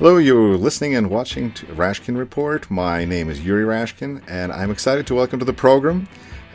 Hello, 0.00 0.16
you're 0.16 0.56
listening 0.56 0.94
and 0.94 1.10
watching 1.10 1.50
Rashkin 1.76 2.16
Report. 2.16 2.70
My 2.70 3.04
name 3.04 3.28
is 3.28 3.44
Yuri 3.44 3.64
Rashkin, 3.64 4.22
and 4.26 4.50
I'm 4.50 4.70
excited 4.70 5.06
to 5.08 5.14
welcome 5.14 5.38
to 5.40 5.44
the 5.44 5.52
program 5.52 6.08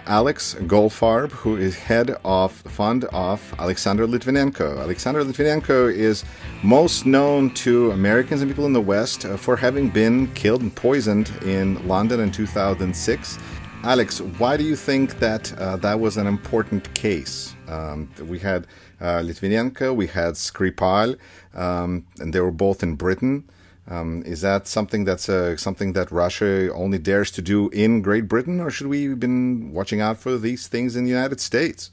Alex 0.07 0.55
Goldfarb, 0.61 1.29
who 1.29 1.55
is 1.55 1.75
head 1.75 2.17
of 2.25 2.51
fund 2.51 3.03
of 3.13 3.53
Alexander 3.59 4.07
Litvinenko. 4.07 4.79
Alexander 4.79 5.23
Litvinenko 5.23 5.93
is 5.93 6.25
most 6.63 7.05
known 7.05 7.53
to 7.53 7.91
Americans 7.91 8.41
and 8.41 8.49
people 8.49 8.65
in 8.65 8.73
the 8.73 8.81
West 8.81 9.25
uh, 9.25 9.37
for 9.37 9.55
having 9.55 9.91
been 9.91 10.25
killed 10.33 10.63
and 10.63 10.75
poisoned 10.75 11.31
in 11.43 11.87
London 11.87 12.21
in 12.21 12.31
2006. 12.31 13.37
Alex, 13.83 14.21
why 14.39 14.57
do 14.57 14.63
you 14.63 14.75
think 14.75 15.19
that 15.19 15.55
uh, 15.59 15.75
that 15.77 15.99
was 15.99 16.17
an 16.17 16.25
important 16.25 16.91
case? 16.95 17.55
Um, 17.67 18.09
we 18.27 18.39
had 18.39 18.65
Litvinenko, 19.01 19.95
we 19.95 20.07
had 20.07 20.35
Skripal, 20.35 21.17
um, 21.53 22.05
and 22.19 22.33
they 22.33 22.39
were 22.39 22.51
both 22.51 22.83
in 22.83 22.95
Britain. 22.95 23.49
Um, 23.87 24.23
is 24.25 24.41
that 24.41 24.67
something 24.67 25.05
that's 25.05 25.29
uh, 25.29 25.57
something 25.57 25.93
that 25.93 26.11
Russia 26.11 26.73
only 26.73 26.97
dares 26.97 27.29
to 27.31 27.41
do 27.41 27.69
in 27.69 28.01
Great 28.01 28.27
Britain, 28.27 28.59
or 28.59 28.71
should 28.71 28.87
we 28.87 29.05
have 29.05 29.19
been 29.19 29.71
watching 29.73 30.01
out 30.01 30.17
for 30.17 30.37
these 30.37 30.67
things 30.67 30.95
in 30.95 31.03
the 31.03 31.11
United 31.11 31.39
States? 31.39 31.91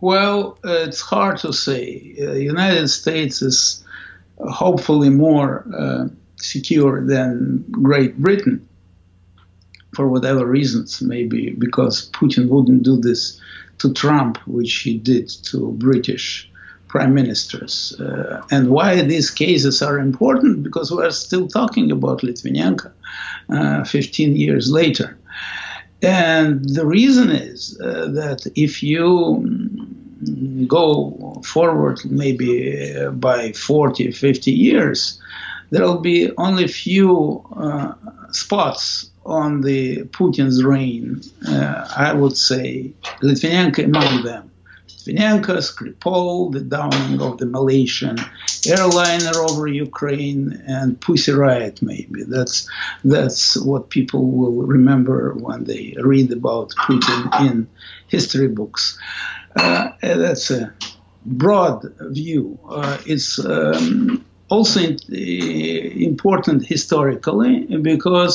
Well, 0.00 0.58
uh, 0.64 0.86
it's 0.88 1.00
hard 1.00 1.36
to 1.38 1.52
say. 1.52 2.14
Uh, 2.18 2.32
United 2.32 2.88
States 2.88 3.42
is 3.42 3.84
hopefully 4.38 5.10
more 5.10 5.66
uh, 5.76 6.08
secure 6.36 7.04
than 7.06 7.64
Great 7.70 8.16
Britain 8.16 8.66
for 9.94 10.08
whatever 10.08 10.46
reasons, 10.46 11.02
maybe 11.02 11.50
because 11.50 12.10
Putin 12.10 12.48
wouldn't 12.48 12.82
do 12.82 12.96
this 12.96 13.40
to 13.78 13.92
Trump, 13.92 14.38
which 14.46 14.74
he 14.80 14.96
did 14.96 15.28
to 15.28 15.72
British 15.72 16.50
prime 16.88 17.14
ministers. 17.14 17.98
Uh, 17.98 18.42
and 18.50 18.68
why 18.68 19.02
these 19.02 19.30
cases 19.30 19.82
are 19.82 19.98
important? 19.98 20.62
Because 20.62 20.92
we're 20.92 21.10
still 21.10 21.48
talking 21.48 21.90
about 21.90 22.20
Litvinenko 22.20 22.92
uh, 23.48 23.84
15 23.84 24.36
years 24.36 24.70
later. 24.70 25.18
And 26.02 26.68
the 26.68 26.84
reason 26.84 27.30
is 27.30 27.80
uh, 27.80 28.08
that 28.08 28.46
if 28.56 28.82
you 28.82 29.06
go 30.66 31.40
forward 31.44 32.00
maybe 32.04 32.94
uh, 32.94 33.10
by 33.10 33.52
40, 33.52 34.12
50 34.12 34.52
years, 34.52 35.20
there 35.70 35.82
will 35.82 36.00
be 36.00 36.30
only 36.36 36.68
few 36.68 37.42
uh, 37.56 37.94
spots 38.32 39.11
on 39.24 39.60
the 39.60 40.04
Putin's 40.04 40.62
reign, 40.64 41.22
uh, 41.46 41.88
I 41.96 42.12
would 42.12 42.36
say 42.36 42.92
Litvinenko 43.22 43.84
among 43.84 44.24
them. 44.24 44.50
Litvinenko, 44.88 45.58
Skripal, 45.58 46.52
the 46.52 46.60
downing 46.60 47.20
of 47.20 47.38
the 47.38 47.46
Malaysian 47.46 48.18
airliner 48.66 49.36
over 49.38 49.66
Ukraine, 49.66 50.62
and 50.66 51.00
Pussy 51.00 51.32
Riot. 51.32 51.82
Maybe 51.82 52.22
that's 52.24 52.68
that's 53.04 53.56
what 53.56 53.90
people 53.90 54.30
will 54.30 54.66
remember 54.66 55.34
when 55.34 55.64
they 55.64 55.96
read 56.00 56.32
about 56.32 56.70
Putin 56.70 57.50
in 57.50 57.68
history 58.08 58.48
books. 58.48 58.98
Uh, 59.56 59.90
that's 60.00 60.50
a 60.50 60.72
broad 61.24 61.84
view. 62.00 62.58
Uh, 62.68 62.98
it's 63.06 63.44
um, 63.44 64.24
also 64.52 64.80
important 66.10 66.66
historically 66.74 67.54
because 67.90 68.34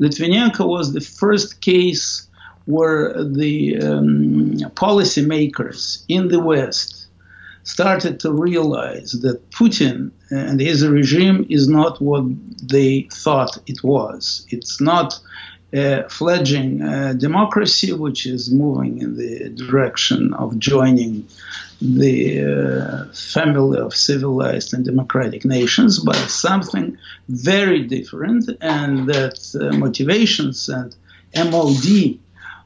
Litvinenko 0.00 0.66
was 0.66 0.92
the 0.92 1.04
first 1.20 1.60
case 1.60 2.26
where 2.64 3.02
the 3.40 3.54
um, 3.82 4.56
policymakers 4.84 6.04
in 6.08 6.28
the 6.28 6.40
West 6.40 7.06
started 7.64 8.18
to 8.20 8.32
realize 8.32 9.12
that 9.24 9.50
Putin 9.50 10.10
and 10.30 10.58
his 10.58 10.86
regime 10.86 11.46
is 11.50 11.68
not 11.68 12.00
what 12.00 12.24
they 12.76 13.06
thought 13.12 13.58
it 13.66 13.82
was. 13.82 14.46
It's 14.48 14.80
not 14.80 15.20
a 15.72 16.08
fledgling 16.08 16.80
uh, 16.80 17.12
democracy 17.12 17.92
which 17.92 18.24
is 18.24 18.50
moving 18.50 19.02
in 19.02 19.16
the 19.18 19.50
direction 19.50 20.32
of 20.32 20.58
joining 20.58 21.26
the 21.80 22.42
uh, 22.42 23.04
family 23.12 23.78
of 23.78 23.94
civilized 23.94 24.74
and 24.74 24.84
democratic 24.84 25.44
nations, 25.44 26.00
but 26.00 26.16
something 26.16 26.98
very 27.28 27.82
different, 27.84 28.50
and 28.60 29.08
that 29.08 29.38
uh, 29.60 29.76
motivations 29.76 30.68
and 30.68 30.96
MOD 31.34 32.18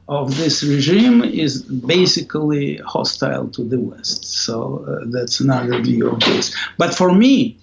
of 0.07 0.35
this 0.35 0.63
regime 0.63 1.23
is 1.23 1.61
basically 1.61 2.77
hostile 2.77 3.47
to 3.49 3.63
the 3.63 3.79
West. 3.79 4.25
So 4.25 4.85
uh, 4.87 5.05
that's 5.05 5.39
another 5.39 5.81
view 5.81 6.09
of 6.09 6.19
this. 6.19 6.55
But 6.77 6.93
for 6.93 7.13
me, 7.13 7.57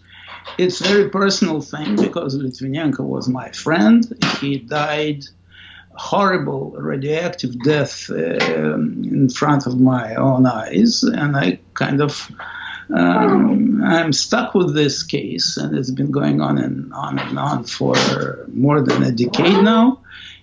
it's 0.57 0.81
a 0.81 0.85
very 0.85 1.11
personal 1.11 1.61
thing 1.61 1.97
because 1.97 2.37
Litvinenko 2.37 3.01
was 3.01 3.29
my 3.29 3.51
friend. 3.51 4.07
He 4.41 4.59
died 4.59 5.25
horrible 6.01 6.71
radioactive 6.71 7.63
death 7.63 8.11
uh, 8.11 8.15
in 8.15 9.29
front 9.29 9.67
of 9.67 9.79
my 9.79 10.15
own 10.15 10.47
eyes, 10.47 11.03
and 11.03 11.37
I 11.37 11.59
kind 11.75 12.01
of 12.01 12.31
um, 12.93 13.83
I'm 13.85 14.13
stuck 14.13 14.55
with 14.55 14.75
this 14.75 15.03
case, 15.03 15.59
and 15.59 15.77
it's 15.77 15.91
been 15.91 16.11
going 16.11 16.41
on 16.41 16.57
and 16.57 16.93
on 16.95 17.19
and 17.19 17.39
on 17.39 17.65
for 17.65 17.95
more 18.49 18.81
than 18.81 19.03
a 19.03 19.13
decade 19.13 19.63
now. 19.63 20.01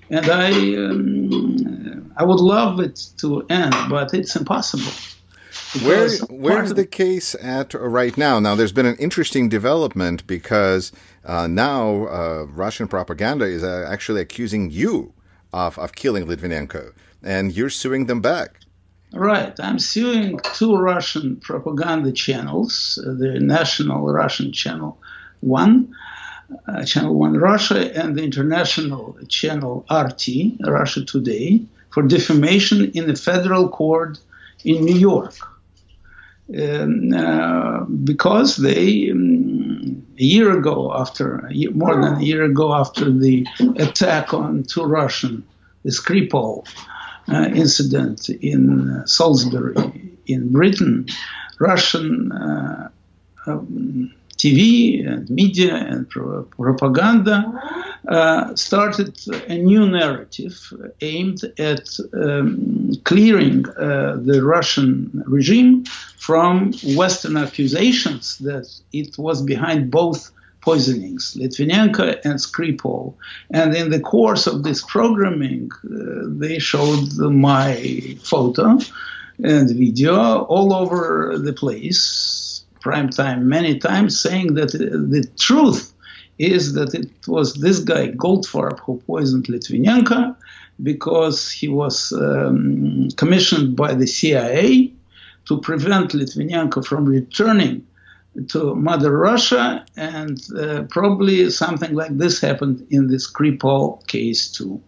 And 0.10 0.30
I, 0.30 0.52
um, 0.86 2.14
I 2.16 2.24
would 2.24 2.40
love 2.40 2.80
it 2.80 3.08
to 3.18 3.46
end, 3.50 3.76
but 3.90 4.14
it's 4.14 4.36
impossible. 4.36 4.94
Where 5.84 6.10
where's 6.30 6.74
the 6.76 6.86
case 6.86 7.36
at 7.42 7.74
right 7.74 8.16
now? 8.18 8.40
Now, 8.40 8.56
there's 8.56 8.72
been 8.72 8.86
an 8.86 8.96
interesting 8.98 9.50
development 9.50 10.26
because 10.28 10.94
uh, 11.26 11.48
now 11.48 12.06
uh, 12.06 12.46
Russian 12.46 12.88
propaganda 12.88 13.46
is 13.46 13.64
uh, 13.64 13.86
actually 13.92 14.22
accusing 14.22 14.72
you 14.72 15.14
of, 15.54 15.78
of 15.78 15.94
killing 15.96 16.26
Litvinenko, 16.26 16.94
and 17.24 17.52
you're 17.52 17.70
suing 17.70 18.06
them 18.06 18.22
back. 18.22 18.60
Right. 19.14 19.58
I'm 19.60 19.80
suing 19.80 20.40
two 20.54 20.76
Russian 20.76 21.38
propaganda 21.38 22.12
channels 22.12 23.00
uh, 23.02 23.14
the 23.14 23.40
National 23.40 24.06
Russian 24.06 24.52
Channel 24.52 24.98
1, 25.40 25.96
uh, 26.68 26.84
Channel 26.84 27.16
1 27.16 27.38
Russia, 27.38 27.98
and 28.00 28.16
the 28.18 28.24
international 28.24 29.18
channel 29.30 29.86
RT, 29.90 30.28
Russia 30.60 31.06
Today, 31.06 31.62
for 31.90 32.04
defamation 32.04 32.92
in 32.92 33.08
the 33.08 33.16
federal 33.16 33.70
court 33.70 34.20
in 34.66 34.84
New 34.84 34.96
York. 34.96 35.36
Um, 36.50 37.14
uh, 37.14 37.84
because 37.84 38.56
they, 38.56 39.12
um, 39.12 39.77
a 40.20 40.24
year 40.24 40.58
ago, 40.58 40.94
after 40.96 41.50
more 41.74 41.96
than 41.96 42.16
a 42.16 42.24
year 42.24 42.44
ago, 42.44 42.74
after 42.74 43.12
the 43.12 43.46
attack 43.78 44.34
on 44.34 44.64
two 44.64 44.84
Russian, 44.84 45.44
the 45.84 45.92
Skripal 45.92 46.68
uh, 47.32 47.50
incident 47.54 48.30
in 48.30 48.90
uh, 48.90 49.06
Salisbury 49.06 49.76
in 50.26 50.52
Britain, 50.52 51.08
Russian 51.60 52.32
uh, 52.32 52.90
um, 53.46 54.14
TV 54.38 55.08
and 55.08 55.30
media 55.30 55.76
and 55.76 56.10
pro- 56.10 56.44
propaganda 56.44 57.44
uh, 58.08 58.56
started 58.56 59.18
a 59.50 59.58
new 59.58 59.86
narrative 59.86 60.74
aimed 61.02 61.42
at 61.60 61.88
um, 62.14 62.92
clearing 63.04 63.68
uh, 63.70 64.18
the 64.22 64.42
Russian 64.44 65.24
regime 65.26 65.84
from 66.18 66.72
Western 66.96 67.36
accusations 67.38 68.38
that 68.40 68.68
it 68.94 69.18
was 69.18 69.42
behind 69.42 69.92
both 69.92 70.32
poisonings, 70.62 71.36
Litvinenko 71.36 72.20
and 72.24 72.40
Skripal. 72.40 73.14
And 73.52 73.76
in 73.76 73.90
the 73.90 74.00
course 74.00 74.48
of 74.48 74.64
this 74.64 74.84
programming, 74.84 75.72
uh, 75.86 76.28
they 76.28 76.60
showed 76.60 77.18
my 77.18 78.18
photo 78.22 78.80
and 79.44 79.70
video 79.70 80.44
all 80.44 80.74
over 80.74 81.38
the 81.38 81.54
place 81.54 82.64
prime 82.80 83.10
time 83.10 83.50
many 83.50 83.80
times, 83.80 84.20
saying 84.20 84.54
that 84.54 84.72
the 84.72 85.30
truth 85.38 85.94
is 86.40 86.74
that 86.74 86.94
it 86.94 87.10
was 87.28 87.56
this 87.56 87.80
guy, 87.80 88.10
Goldfarb, 88.10 88.80
who 88.80 89.02
poisoned 89.08 89.46
Litvinenko 89.46 90.36
because 90.84 91.50
he 91.50 91.68
was 91.68 92.12
um, 92.14 93.10
commissioned 93.18 93.76
by 93.76 93.94
the 93.96 94.08
CIA 94.08 94.94
to 95.46 95.60
prevent 95.62 96.12
Litvinenko 96.12 96.86
from 96.86 97.06
returning 97.06 97.86
to 98.50 98.76
Mother 98.76 99.18
Russia, 99.18 99.84
and 99.96 100.40
uh, 100.60 100.84
probably 100.84 101.50
something 101.50 101.96
like 101.96 102.16
this 102.18 102.40
happened 102.40 102.86
in 102.92 103.08
this 103.08 103.32
Skripal 103.32 104.06
case 104.08 104.52
too. 104.52 104.82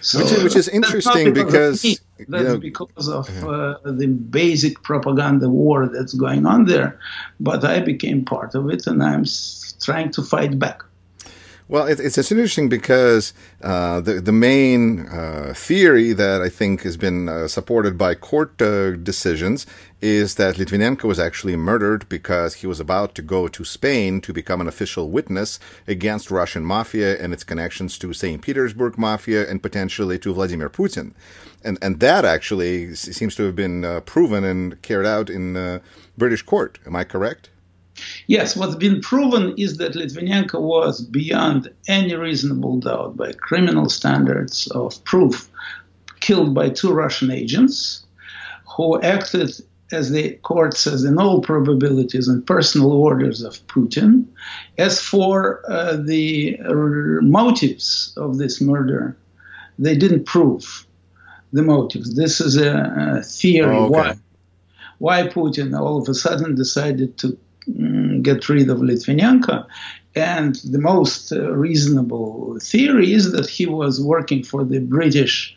So 0.00 0.20
which, 0.20 0.32
is, 0.32 0.44
which 0.44 0.56
is 0.56 0.68
interesting 0.68 1.34
because, 1.34 1.82
because 1.82 2.28
that's 2.28 2.44
yeah. 2.44 2.56
because 2.56 3.08
of 3.08 3.28
uh, 3.44 3.78
the 3.84 4.06
basic 4.06 4.82
propaganda 4.82 5.48
war 5.48 5.86
that's 5.86 6.14
going 6.14 6.46
on 6.46 6.64
there. 6.64 6.98
But 7.40 7.64
I 7.64 7.80
became 7.80 8.24
part 8.24 8.54
of 8.54 8.70
it, 8.70 8.86
and 8.86 9.02
I'm 9.02 9.24
trying 9.82 10.10
to 10.12 10.22
fight 10.22 10.58
back. 10.58 10.82
Well, 11.66 11.86
it, 11.86 11.98
it's, 11.98 12.18
it's 12.18 12.30
interesting 12.30 12.68
because 12.68 13.32
uh, 13.62 14.02
the 14.02 14.20
the 14.20 14.32
main 14.32 15.08
uh, 15.08 15.54
theory 15.56 16.12
that 16.12 16.42
I 16.42 16.50
think 16.50 16.82
has 16.82 16.98
been 16.98 17.26
uh, 17.26 17.48
supported 17.48 17.96
by 17.96 18.14
court 18.14 18.60
uh, 18.60 18.92
decisions 18.96 19.66
is 20.02 20.34
that 20.34 20.56
Litvinenko 20.56 21.04
was 21.04 21.18
actually 21.18 21.56
murdered 21.56 22.06
because 22.10 22.56
he 22.56 22.66
was 22.66 22.80
about 22.80 23.14
to 23.14 23.22
go 23.22 23.48
to 23.48 23.64
Spain 23.64 24.20
to 24.20 24.34
become 24.34 24.60
an 24.60 24.68
official 24.68 25.10
witness 25.10 25.58
against 25.88 26.30
Russian 26.30 26.66
mafia 26.66 27.18
and 27.18 27.32
its 27.32 27.44
connections 27.44 27.96
to 27.96 28.12
St. 28.12 28.42
Petersburg 28.42 28.98
mafia 28.98 29.48
and 29.48 29.62
potentially 29.62 30.18
to 30.18 30.34
Vladimir 30.34 30.68
Putin, 30.68 31.14
and 31.64 31.78
and 31.80 31.98
that 32.00 32.26
actually 32.26 32.94
seems 32.94 33.34
to 33.36 33.44
have 33.44 33.56
been 33.56 33.86
uh, 33.86 34.00
proven 34.00 34.44
and 34.44 34.82
carried 34.82 35.06
out 35.06 35.30
in 35.30 35.56
uh, 35.56 35.78
British 36.18 36.42
court. 36.42 36.78
Am 36.84 36.94
I 36.94 37.04
correct? 37.04 37.48
Yes, 38.26 38.56
what's 38.56 38.74
been 38.74 39.00
proven 39.00 39.54
is 39.56 39.76
that 39.78 39.94
Litvinenko 39.94 40.60
was 40.60 41.00
beyond 41.00 41.70
any 41.86 42.14
reasonable 42.14 42.80
doubt 42.80 43.16
by 43.16 43.32
criminal 43.32 43.88
standards 43.88 44.66
of 44.68 45.02
proof 45.04 45.48
killed 46.20 46.54
by 46.54 46.70
two 46.70 46.92
Russian 46.92 47.30
agents 47.30 48.04
who 48.76 49.00
acted, 49.02 49.50
as 49.92 50.10
the 50.10 50.30
court 50.42 50.76
says, 50.76 51.04
in 51.04 51.18
all 51.18 51.40
probabilities 51.40 52.28
and 52.28 52.46
personal 52.46 52.92
orders 52.92 53.42
of 53.42 53.64
Putin. 53.66 54.24
As 54.78 55.00
for 55.00 55.62
uh, 55.70 55.96
the 55.96 56.56
motives 57.22 58.12
of 58.16 58.38
this 58.38 58.60
murder, 58.60 59.16
they 59.78 59.96
didn't 59.96 60.24
prove 60.24 60.86
the 61.52 61.62
motives. 61.62 62.16
This 62.16 62.40
is 62.40 62.56
a, 62.56 63.18
a 63.18 63.22
theory 63.22 63.76
oh, 63.76 63.84
okay. 63.84 63.92
why 63.92 64.14
why 64.98 65.22
Putin 65.28 65.78
all 65.78 66.00
of 66.00 66.08
a 66.08 66.14
sudden 66.14 66.54
decided 66.54 67.18
to 67.18 67.36
get 68.24 68.48
rid 68.48 68.68
of 68.70 68.78
Litvinenko. 68.78 69.66
And 70.14 70.54
the 70.56 70.78
most 70.78 71.32
uh, 71.32 71.50
reasonable 71.52 72.58
theory 72.60 73.12
is 73.12 73.32
that 73.32 73.48
he 73.48 73.66
was 73.66 74.00
working 74.00 74.42
for 74.44 74.64
the 74.64 74.78
British 74.78 75.54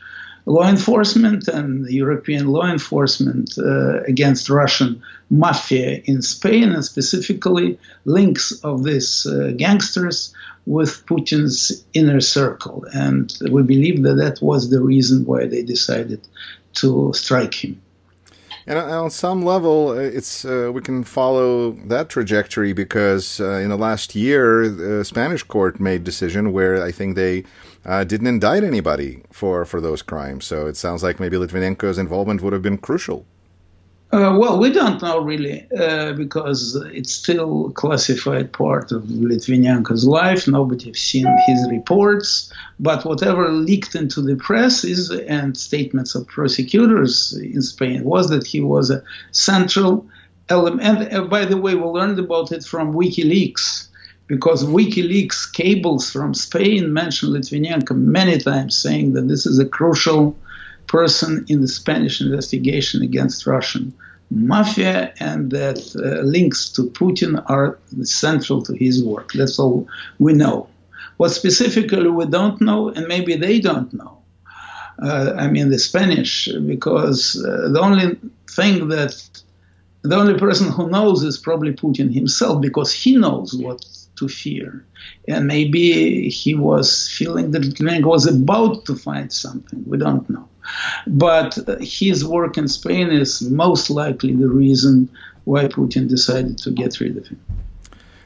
law 0.48 0.68
enforcement 0.68 1.48
and 1.48 1.86
European 1.90 2.48
law 2.48 2.68
enforcement 2.72 3.58
uh, 3.58 4.02
against 4.04 4.50
Russian 4.50 5.04
mafia 5.30 6.02
in 6.06 6.22
Spain, 6.22 6.72
and 6.72 6.84
specifically 6.84 7.78
links 8.06 8.54
of 8.64 8.84
these 8.84 9.26
uh, 9.26 9.52
gangsters 9.58 10.34
with 10.66 11.06
Putin's 11.06 11.84
inner 11.94 12.22
circle. 12.22 12.86
And 12.94 13.34
we 13.52 13.62
believe 13.64 14.04
that 14.04 14.16
that 14.16 14.42
was 14.42 14.70
the 14.70 14.82
reason 14.82 15.26
why 15.26 15.46
they 15.48 15.64
decided 15.64 16.22
to 16.76 17.12
strike 17.14 17.54
him. 17.54 17.82
And 18.70 18.78
on 18.78 19.10
some 19.10 19.44
level, 19.44 19.92
uh, 19.92 19.94
it's 19.94 20.44
uh, 20.44 20.72
we 20.74 20.82
can 20.82 21.06
follow 21.06 21.72
that 21.88 22.10
trajectory 22.10 22.74
because 22.74 23.40
uh, 23.40 23.64
in 23.64 23.70
the 23.70 23.78
last 23.78 24.14
year, 24.14 24.68
the 24.68 25.06
Spanish 25.06 25.42
court 25.42 25.80
made 25.80 26.04
decision 26.04 26.52
where 26.52 26.84
I 26.84 26.92
think 26.92 27.16
they 27.16 27.46
uh, 27.86 28.04
didn't 28.04 28.28
indict 28.28 28.66
anybody 28.66 29.24
for, 29.32 29.64
for 29.64 29.80
those 29.80 30.02
crimes. 30.02 30.44
So 30.46 30.68
it 30.68 30.76
sounds 30.76 31.02
like 31.02 31.18
maybe 31.18 31.38
Litvinenko's 31.38 31.98
involvement 31.98 32.42
would 32.42 32.52
have 32.52 32.62
been 32.62 32.78
crucial. 32.78 33.26
Uh, 34.10 34.38
well, 34.40 34.58
we 34.58 34.72
don't 34.72 35.02
know 35.02 35.20
really 35.20 35.68
uh, 35.78 36.14
because 36.14 36.76
it's 36.94 37.12
still 37.12 37.72
classified 37.72 38.54
part 38.54 38.94
of 38.94 39.04
Litvinenko's 39.04 40.06
life. 40.06 40.48
Nobody 40.48 40.86
has 40.86 41.00
seen 41.00 41.28
his 41.46 41.68
reports, 41.70 42.52
but 42.80 43.04
whatever 43.04 43.50
leaked 43.50 43.96
into 43.96 44.22
the 44.22 44.38
press 44.38 44.86
is 44.86 45.12
and 45.12 45.58
statements 45.58 46.16
of 46.16 46.26
prosecutors 46.26 47.34
in 47.34 47.62
Spain 47.62 48.06
was 48.06 48.30
that 48.30 48.48
he 48.48 48.62
was 48.62 48.90
a 48.90 49.04
central 49.32 50.06
element. 50.48 50.82
And 50.84 51.14
uh, 51.14 51.26
by 51.26 51.44
the 51.44 51.58
way, 51.58 51.76
we 51.76 51.84
learned 51.84 52.18
about 52.18 52.54
it 52.54 52.64
from 52.64 52.94
WikiLeaks 52.94 53.88
because 54.28 54.64
WikiLeaks 54.64 55.52
cables 55.52 56.10
from 56.10 56.34
Spain 56.34 56.94
mentioned 56.94 57.34
Litvinenko 57.34 57.98
many 57.98 58.38
times, 58.38 58.78
saying 58.78 59.14
that 59.14 59.28
this 59.28 59.46
is 59.46 59.60
a 59.60 59.66
crucial 59.66 60.38
person 60.88 61.46
in 61.48 61.62
the 61.62 61.68
Spanish 61.68 62.22
investigation 62.22 63.02
against 63.02 63.46
Russian 63.46 63.94
mafia, 64.30 65.14
and 65.20 65.52
that 65.52 65.80
uh, 65.96 66.22
links 66.24 66.70
to 66.70 66.84
Putin 66.84 67.44
are 67.50 67.80
central 68.04 68.62
to 68.64 68.74
his 68.74 69.04
work. 69.04 69.32
That's 69.34 69.60
all 69.60 69.88
we 70.20 70.34
know. 70.34 70.68
What 71.18 71.32
specifically 71.32 72.10
we 72.10 72.26
don't 72.26 72.60
know, 72.62 72.90
and 72.90 73.08
maybe 73.08 73.36
they 73.36 73.60
don't 73.60 73.92
know, 73.94 74.18
uh, 75.02 75.34
I 75.38 75.48
mean 75.48 75.70
the 75.70 75.80
Spanish, 75.80 76.50
because 76.66 77.42
uh, 77.42 77.70
the 77.72 77.80
only 77.80 78.18
thing 78.50 78.90
that 78.90 79.14
the 80.04 80.16
only 80.16 80.38
person 80.38 80.72
who 80.72 80.90
knows 80.90 81.24
is 81.24 81.38
probably 81.38 81.74
Putin 81.74 82.14
himself, 82.14 82.62
because 82.62 82.92
he 82.94 83.18
knows 83.18 83.54
what 83.54 83.86
to 84.18 84.28
fear. 84.28 84.86
And 85.28 85.48
maybe 85.48 86.30
he 86.30 86.56
was 86.56 87.10
feeling 87.10 87.52
that 87.52 87.62
Litvinenko 87.62 88.06
was 88.06 88.28
about 88.28 88.86
to 88.86 88.96
find 88.96 89.32
something. 89.32 89.84
We 89.86 89.98
don't 89.98 90.30
know. 90.30 90.48
But 91.06 91.58
his 91.82 92.26
work 92.26 92.58
in 92.58 92.68
Spain 92.68 93.10
is 93.10 93.42
most 93.42 93.90
likely 93.90 94.34
the 94.34 94.48
reason 94.48 95.10
why 95.46 95.66
Putin 95.68 96.10
decided 96.10 96.58
to 96.60 96.72
get 96.72 97.00
rid 97.00 97.18
of 97.18 97.28
him. 97.28 97.40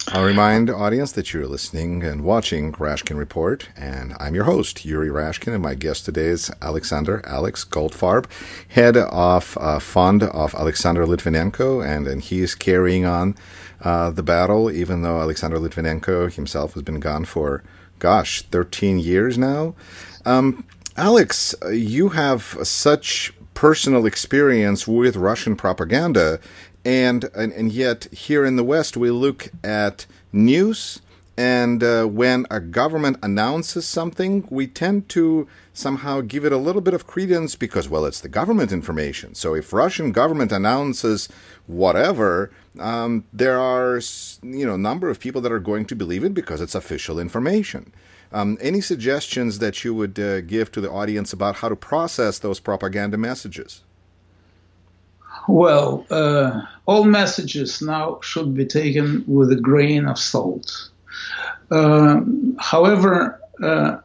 I'll 0.07 0.25
remind 0.25 0.69
audience 0.69 1.11
that 1.13 1.31
you're 1.31 1.47
listening 1.47 2.03
and 2.03 2.23
watching 2.23 2.73
Rashkin 2.73 3.17
Report, 3.17 3.69
and 3.77 4.15
I'm 4.19 4.33
your 4.33 4.45
host, 4.45 4.83
Yuri 4.83 5.09
Rashkin, 5.09 5.53
and 5.53 5.61
my 5.61 5.75
guest 5.75 6.05
today 6.05 6.25
is 6.25 6.51
Alexander 6.61 7.21
Alex 7.25 7.63
Goldfarb, 7.63 8.25
head 8.67 8.97
of 8.97 9.57
uh, 9.61 9.79
fund 9.79 10.23
of 10.23 10.55
Alexander 10.55 11.05
Litvinenko, 11.05 11.85
and, 11.85 12.07
and 12.07 12.21
he 12.21 12.41
is 12.41 12.55
carrying 12.55 13.05
on 13.05 13.35
uh, 13.83 14.09
the 14.09 14.23
battle, 14.23 14.71
even 14.71 15.03
though 15.03 15.21
Alexander 15.21 15.59
Litvinenko 15.59 16.33
himself 16.33 16.73
has 16.73 16.81
been 16.83 16.99
gone 16.99 17.23
for, 17.23 17.63
gosh, 17.99 18.41
13 18.41 18.97
years 18.97 19.37
now. 19.37 19.75
Um, 20.25 20.65
Alex, 21.01 21.55
you 21.71 22.09
have 22.09 22.59
such 22.61 23.33
personal 23.55 24.05
experience 24.05 24.87
with 24.87 25.15
Russian 25.15 25.55
propaganda, 25.55 26.39
and, 26.85 27.23
and, 27.33 27.51
and 27.53 27.71
yet 27.71 28.07
here 28.11 28.45
in 28.45 28.55
the 28.55 28.63
West 28.63 28.95
we 28.95 29.09
look 29.09 29.49
at 29.63 30.05
news, 30.31 31.01
and 31.35 31.83
uh, 31.83 32.05
when 32.05 32.45
a 32.51 32.59
government 32.59 33.17
announces 33.23 33.87
something, 33.87 34.47
we 34.51 34.67
tend 34.67 35.09
to 35.09 35.47
somehow 35.73 36.21
give 36.21 36.45
it 36.45 36.51
a 36.51 36.57
little 36.57 36.81
bit 36.83 36.93
of 36.93 37.07
credence 37.07 37.55
because, 37.55 37.89
well, 37.89 38.05
it's 38.05 38.21
the 38.21 38.29
government 38.29 38.71
information. 38.71 39.33
So 39.33 39.55
if 39.55 39.73
Russian 39.73 40.11
government 40.11 40.51
announces 40.51 41.29
whatever, 41.65 42.51
um, 42.79 43.23
there 43.33 43.59
are 43.59 43.99
you 44.43 44.67
know 44.67 44.77
number 44.77 45.09
of 45.09 45.19
people 45.19 45.41
that 45.41 45.51
are 45.51 45.59
going 45.59 45.85
to 45.85 45.95
believe 45.95 46.23
it 46.23 46.35
because 46.35 46.61
it's 46.61 46.75
official 46.75 47.17
information. 47.17 47.91
Um, 48.33 48.57
any 48.61 48.81
suggestions 48.81 49.59
that 49.59 49.83
you 49.83 49.93
would 49.93 50.17
uh, 50.17 50.41
give 50.41 50.71
to 50.71 50.81
the 50.81 50.89
audience 50.89 51.33
about 51.33 51.57
how 51.57 51.69
to 51.69 51.75
process 51.75 52.39
those 52.39 52.59
propaganda 52.59 53.17
messages? 53.17 53.81
Well, 55.47 56.05
uh, 56.09 56.61
all 56.85 57.03
messages 57.03 57.81
now 57.81 58.19
should 58.21 58.53
be 58.53 58.65
taken 58.65 59.23
with 59.27 59.51
a 59.51 59.55
grain 59.55 60.05
of 60.05 60.17
salt. 60.17 60.89
Uh, 61.69 62.21
however, 62.59 63.39
uh, 63.61 63.97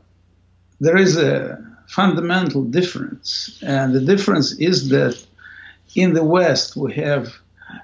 there 0.81 0.97
is 0.97 1.17
a 1.17 1.63
fundamental 1.89 2.63
difference, 2.65 3.59
and 3.63 3.95
the 3.95 4.01
difference 4.01 4.53
is 4.53 4.89
that 4.89 5.25
in 5.95 6.15
the 6.15 6.25
West 6.25 6.77
we 6.77 6.95
have 6.95 7.33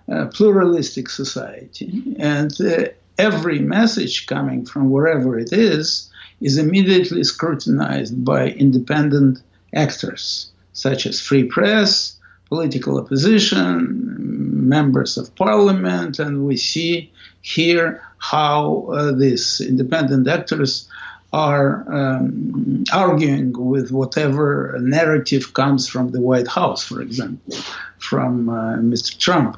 a 0.09 0.27
pluralistic 0.27 1.09
society, 1.09 2.17
and 2.19 2.61
uh, 2.61 2.87
every 3.19 3.59
message 3.61 4.27
coming 4.27 4.65
from 4.65 4.91
wherever 4.91 5.39
it 5.39 5.53
is 5.53 6.11
is 6.43 6.59
immediately 6.59 7.25
scrutinized 7.25 8.25
by 8.25 8.49
independent 8.49 9.43
actors, 9.75 10.51
such 10.73 11.07
as 11.07 11.21
free 11.21 11.45
press, 11.45 12.17
political 12.49 12.99
opposition, 12.99 14.69
members 14.69 15.17
of 15.17 15.35
parliament, 15.37 16.19
and 16.19 16.47
we 16.47 16.57
see 16.57 17.11
here 17.41 18.03
how 18.19 18.87
uh, 18.93 19.13
these 19.13 19.61
independent 19.61 20.29
actors 20.29 20.89
are 21.33 21.85
um, 21.91 22.85
arguing 22.93 23.53
with 23.53 23.91
whatever 23.91 24.77
narrative 24.81 25.55
comes 25.55 25.89
from 25.89 26.11
the 26.11 26.21
White 26.21 26.47
House, 26.47 26.85
for 26.85 27.01
example, 27.01 27.57
from 27.99 28.49
uh, 28.49 28.77
Mr. 28.77 29.19
Trump. 29.19 29.57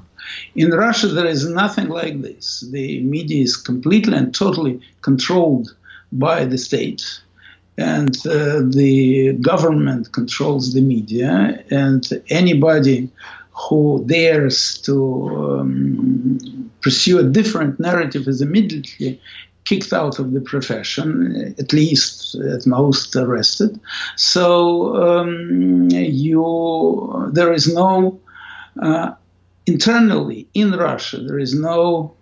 In 0.54 0.70
Russia, 0.70 1.08
there 1.08 1.26
is 1.26 1.46
nothing 1.48 1.88
like 1.88 2.22
this. 2.22 2.64
The 2.70 3.02
media 3.02 3.42
is 3.42 3.56
completely 3.56 4.16
and 4.16 4.34
totally 4.34 4.80
controlled 5.02 5.74
by 6.14 6.44
the 6.44 6.58
state. 6.58 7.20
And 7.76 8.16
uh, 8.26 8.62
the 8.70 9.32
government 9.40 10.12
controls 10.12 10.74
the 10.74 10.80
media, 10.80 11.64
and 11.70 12.08
anybody 12.30 13.10
who 13.50 14.04
dares 14.06 14.78
to 14.82 15.58
um, 15.58 16.70
pursue 16.82 17.18
a 17.18 17.24
different 17.24 17.80
narrative 17.80 18.28
is 18.28 18.40
immediately 18.40 19.20
kicked 19.64 19.92
out 19.92 20.18
of 20.18 20.32
the 20.32 20.40
profession, 20.40 21.54
at 21.58 21.72
least 21.72 22.34
at 22.36 22.66
most 22.66 23.16
arrested. 23.16 23.80
So 24.16 24.94
um, 24.96 25.88
you, 25.90 27.30
there 27.32 27.52
is 27.52 27.72
no 27.72 28.20
uh, 28.80 29.12
internally 29.66 30.46
in 30.54 30.72
Russia, 30.72 31.18
there 31.18 31.38
is 31.38 31.54
no 31.54 32.14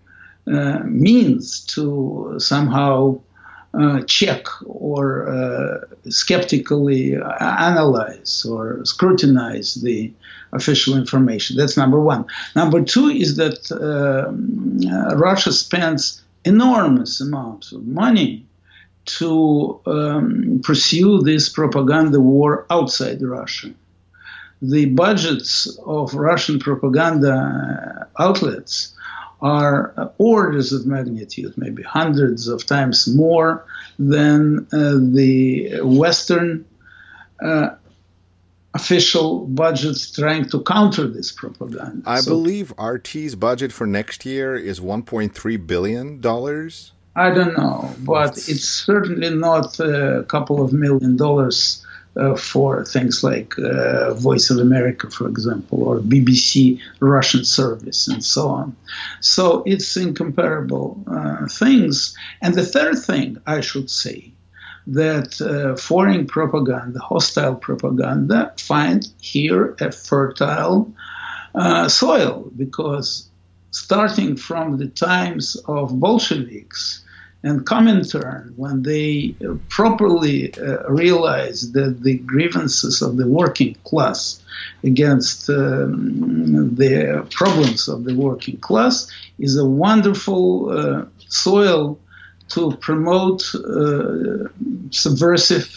uh, 0.47 0.81
means 0.85 1.61
to 1.75 2.35
somehow 2.39 3.21
uh, 3.75 4.03
check 4.03 4.45
or 4.67 5.29
uh, 5.29 6.11
skeptically 6.11 7.17
analyze 7.41 8.45
or 8.45 8.85
scrutinize 8.85 9.75
the 9.77 10.13
official 10.53 10.97
information. 10.97 11.57
That's 11.57 11.77
number 11.77 11.99
one. 11.99 12.27
Number 12.55 12.83
two 12.83 13.07
is 13.09 13.37
that 13.37 13.73
uh, 13.73 15.17
Russia 15.17 15.53
spends 15.53 16.23
enormous 16.45 17.21
amounts 17.21 17.73
of 17.73 17.87
money 17.87 18.45
to 19.05 19.81
um, 19.87 20.61
pursue 20.63 21.23
this 21.23 21.49
propaganda 21.49 22.21
war 22.21 22.67
outside 22.71 23.23
Russia. 23.23 23.71
The 24.61 24.87
budgets 24.87 25.67
of 25.87 26.15
Russian 26.15 26.61
propaganda 26.61 28.07
outlets 28.19 28.95
are 29.43 30.13
orders 30.19 30.73
of 30.73 30.87
magnitude, 30.87 31.53
maybe 31.57 31.83
hundreds 31.83 32.47
of 32.47 32.65
times 32.65 33.13
more 33.13 33.67
than 33.99 34.67
uh, 34.73 34.95
the 34.95 35.81
Western 35.83 36.65
uh, 37.43 37.71
official 38.75 39.47
budgets 39.47 40.13
trying 40.13 40.49
to 40.49 40.63
counter 40.63 41.07
this 41.09 41.33
propaganda. 41.33 42.03
I 42.07 42.21
so, 42.21 42.31
believe 42.31 42.73
RT's 42.79 43.35
budget 43.35 43.73
for 43.73 43.87
next 43.87 44.25
year 44.25 44.55
is 44.55 44.81
1.3 44.81 45.67
billion 45.67 46.21
dollars. 46.21 46.93
I 47.15 47.31
don't 47.31 47.57
know, 47.59 47.95
but 47.99 48.39
it's 48.49 48.65
certainly 48.65 49.29
not 49.35 49.79
a 49.81 50.25
couple 50.29 50.65
of 50.65 50.73
million 50.73 51.17
dollars 51.17 51.85
uh, 52.17 52.37
for 52.37 52.85
things 52.85 53.25
like 53.25 53.59
uh, 53.59 54.15
Voice 54.15 54.51
of 54.51 54.59
America, 54.59 55.11
for 55.11 55.27
example, 55.29 55.83
or 55.83 55.99
BBC 56.01 56.81
Russian 57.01 57.45
service, 57.45 58.09
and 58.09 58.25
so 58.25 58.49
on. 58.49 58.77
So 59.21 59.63
it's 59.67 59.97
incomparable 59.97 61.03
uh, 61.07 61.47
things. 61.49 62.17
And 62.41 62.55
the 62.55 62.65
third 62.65 62.99
thing 62.99 63.39
I 63.47 63.61
should 63.61 63.91
say 63.91 64.33
that 64.87 65.41
uh, 65.41 65.77
foreign 65.81 66.27
propaganda, 66.27 66.99
hostile 66.99 67.55
propaganda, 67.55 68.53
find 68.59 69.09
here 69.21 69.77
a 69.81 69.93
fertile 69.93 70.93
uh, 71.55 71.89
soil 71.89 72.51
because 72.57 73.29
starting 73.71 74.37
from 74.37 74.79
the 74.79 74.89
times 74.89 75.57
of 75.67 75.99
Bolsheviks 75.99 77.03
and 77.45 77.67
Comintern, 77.67 78.57
when 78.57 78.83
they 78.83 79.35
uh, 79.45 79.55
properly 79.69 80.55
uh, 80.55 80.89
realized 80.89 81.73
that 81.75 82.03
the 82.03 82.19
grievances 82.19 83.03
of 83.03 83.17
the 83.17 83.27
working 83.27 83.75
class 83.85 84.41
against 84.85 85.51
um, 85.51 86.75
the 86.77 87.27
problems 87.31 87.89
of 87.89 88.05
the 88.05 88.15
working 88.15 88.59
class 88.59 89.11
is 89.39 89.57
a 89.57 89.65
wonderful 89.65 90.71
uh, 90.71 91.05
soil 91.29 91.99
to 92.49 92.77
promote 92.77 93.43
uh, 93.55 94.49
subversive 94.91 95.69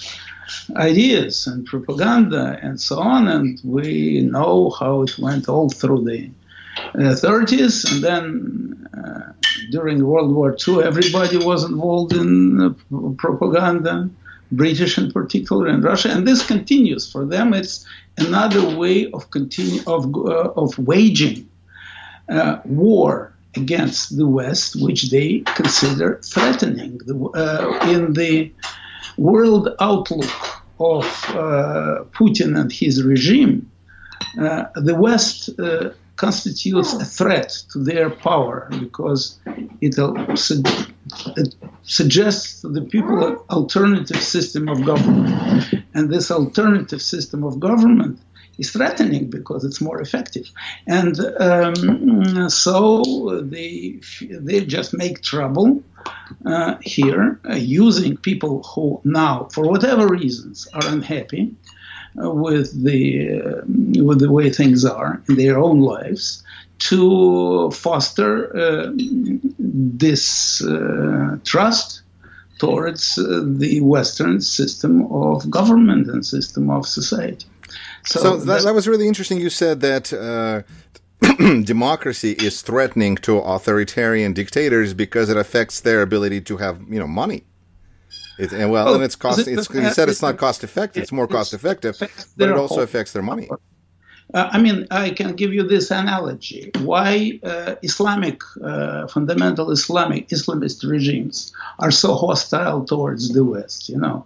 ideas 0.75 1.47
and 1.47 1.65
propaganda 1.65 2.59
and 2.61 2.79
so 2.79 2.99
on. 2.99 3.27
And 3.27 3.59
we 3.63 4.21
know 4.21 4.69
how 4.69 5.01
it 5.01 5.17
went 5.17 5.49
all 5.49 5.69
through 5.69 6.03
the 6.03 6.29
30s, 6.95 7.91
and 7.91 8.03
then 8.03 8.87
uh, 8.93 9.31
during 9.71 10.05
World 10.05 10.33
War 10.33 10.55
II, 10.67 10.83
everybody 10.83 11.37
was 11.37 11.63
involved 11.63 12.13
in 12.13 12.61
uh, 12.61 13.09
propaganda, 13.17 14.09
British 14.51 14.97
in 14.97 15.11
particular, 15.11 15.67
and 15.67 15.83
Russia, 15.83 16.09
and 16.09 16.27
this 16.27 16.45
continues 16.45 17.11
for 17.11 17.25
them. 17.25 17.53
It's 17.53 17.85
another 18.17 18.77
way 18.77 19.11
of 19.11 19.31
continue 19.31 19.81
of 19.87 20.15
uh, 20.15 20.51
of 20.55 20.77
waging 20.77 21.49
uh, 22.29 22.59
war 22.65 23.33
against 23.55 24.17
the 24.17 24.27
West, 24.27 24.81
which 24.81 25.09
they 25.09 25.39
consider 25.55 26.19
threatening. 26.23 26.99
The, 27.05 27.15
uh, 27.15 27.89
in 27.89 28.13
the 28.13 28.51
world 29.17 29.69
outlook 29.79 30.31
of 30.79 31.05
uh, 31.29 32.03
Putin 32.11 32.59
and 32.59 32.71
his 32.71 33.01
regime, 33.03 33.71
the 34.35 34.95
West 34.99 35.49
constitutes 36.15 36.93
a 36.93 37.05
threat 37.05 37.49
to 37.71 37.79
their 37.79 38.09
power 38.09 38.67
because 38.79 39.39
it, 39.81 39.97
it 41.37 41.55
suggests 41.83 42.61
to 42.61 42.69
the 42.69 42.81
people 42.81 43.25
an 43.25 43.37
alternative 43.49 44.21
system 44.21 44.67
of 44.69 44.85
government. 44.85 45.85
And 45.93 46.11
this 46.11 46.31
alternative 46.31 47.01
system 47.01 47.43
of 47.43 47.59
government 47.59 48.19
is 48.57 48.71
threatening 48.71 49.29
because 49.29 49.63
it's 49.65 49.81
more 49.81 50.01
effective. 50.01 50.49
And 50.87 51.19
um, 51.39 52.49
so 52.49 53.41
they, 53.41 53.99
they 54.21 54.65
just 54.65 54.93
make 54.93 55.21
trouble 55.21 55.83
uh, 56.45 56.75
here 56.81 57.39
uh, 57.49 57.55
using 57.55 58.17
people 58.17 58.63
who 58.63 59.01
now, 59.03 59.47
for 59.51 59.67
whatever 59.67 60.07
reasons, 60.07 60.67
are 60.73 60.87
unhappy 60.87 61.55
with 62.15 62.83
the 62.83 63.41
uh, 63.41 63.61
with 64.03 64.19
the 64.19 64.31
way 64.31 64.49
things 64.49 64.85
are 64.85 65.21
in 65.27 65.35
their 65.35 65.57
own 65.57 65.79
lives 65.81 66.43
to 66.77 67.71
foster 67.71 68.55
uh, 68.55 68.91
this 69.57 70.61
uh, 70.61 71.37
trust 71.43 72.01
towards 72.59 73.17
uh, 73.17 73.43
the 73.45 73.81
Western 73.81 74.41
system 74.41 75.05
of 75.11 75.49
government 75.49 76.07
and 76.07 76.25
system 76.25 76.69
of 76.69 76.85
society. 76.85 77.45
So, 78.05 78.19
so 78.19 78.37
that, 78.37 78.63
that, 78.63 78.73
was 78.73 78.87
really 78.87 79.07
interesting. 79.07 79.39
You 79.39 79.49
said 79.49 79.81
that 79.81 80.13
uh, 80.13 80.61
democracy 81.63 82.31
is 82.33 82.61
threatening 82.61 83.15
to 83.17 83.39
authoritarian 83.39 84.33
dictators 84.33 84.93
because 84.93 85.29
it 85.29 85.37
affects 85.37 85.81
their 85.81 86.01
ability 86.01 86.41
to 86.41 86.57
have 86.57 86.81
you 86.89 86.99
know 86.99 87.07
money. 87.07 87.43
It, 88.37 88.51
and 88.51 88.69
well, 88.69 88.89
oh, 88.89 88.95
and 88.95 89.03
it's 89.03 89.15
cost. 89.15 89.39
It, 89.39 89.59
it's, 89.59 89.69
you 89.69 89.89
said 89.91 90.09
it's 90.09 90.21
not 90.21 90.37
cost 90.37 90.63
effective. 90.63 91.03
It's 91.03 91.11
more 91.11 91.27
cost 91.27 91.53
effective, 91.53 91.97
but 91.99 92.49
it 92.49 92.55
also 92.55 92.81
affects 92.81 93.13
their 93.13 93.23
money. 93.23 93.49
Uh, 94.33 94.49
I 94.51 94.59
mean, 94.59 94.87
I 94.91 95.11
can 95.11 95.35
give 95.35 95.53
you 95.53 95.63
this 95.63 95.91
analogy: 95.91 96.71
why 96.79 97.39
uh, 97.43 97.75
Islamic, 97.83 98.41
uh, 98.61 99.07
fundamental 99.07 99.71
Islamic 99.71 100.29
Islamist 100.29 100.89
regimes 100.89 101.53
are 101.79 101.91
so 101.91 102.15
hostile 102.15 102.83
towards 102.83 103.33
the 103.33 103.45
West. 103.45 103.87
You 103.87 103.97
know, 103.97 104.25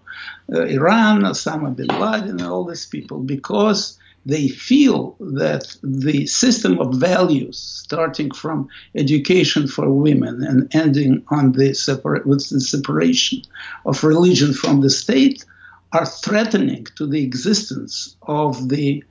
uh, 0.52 0.64
Iran, 0.64 1.22
Osama 1.24 1.76
bin 1.76 1.88
Laden, 1.88 2.42
all 2.42 2.64
these 2.64 2.88
people, 2.88 3.20
because 3.20 3.99
they 4.26 4.48
feel 4.48 5.16
that 5.20 5.76
the 5.84 6.26
system 6.26 6.80
of 6.80 6.96
values, 6.96 7.58
starting 7.58 8.32
from 8.32 8.68
education 8.96 9.68
for 9.68 9.90
women 9.90 10.44
and 10.44 10.74
ending 10.76 11.24
on 11.30 11.54
the 11.54 11.72
separa- 11.72 12.26
with 12.26 12.50
the 12.50 12.62
separation 12.62 13.42
of 13.86 14.04
religion 14.04 14.54
from 14.54 14.82
the 14.82 14.90
state, 14.90 15.46
are 15.92 16.06
threatening 16.06 16.86
to 16.96 17.08
the 17.08 17.24
existence 17.24 18.16
of 18.24 18.70
the 18.70 19.04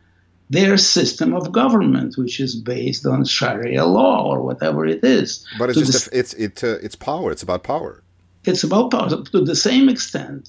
their 0.51 0.79
system 0.79 1.35
of 1.35 1.53
government, 1.53 2.17
which 2.17 2.41
is 2.41 2.57
based 2.57 3.05
on 3.05 3.25
Sharia 3.25 3.85
law 3.85 4.25
or 4.33 4.43
whatever 4.43 4.87
it 4.87 5.05
is. 5.05 5.47
But 5.59 5.71
it's 5.71 5.79
just 5.79 6.11
the, 6.11 6.19
it's 6.19 6.33
it, 6.35 6.65
uh, 6.65 6.79
it's 6.81 6.97
power. 6.97 7.31
It's 7.33 7.43
about 7.43 7.65
power. 7.65 8.03
It's 8.45 8.65
about 8.65 8.91
power. 8.91 9.09
To 9.25 9.41
the 9.45 9.55
same 9.55 9.91
extent, 9.91 10.49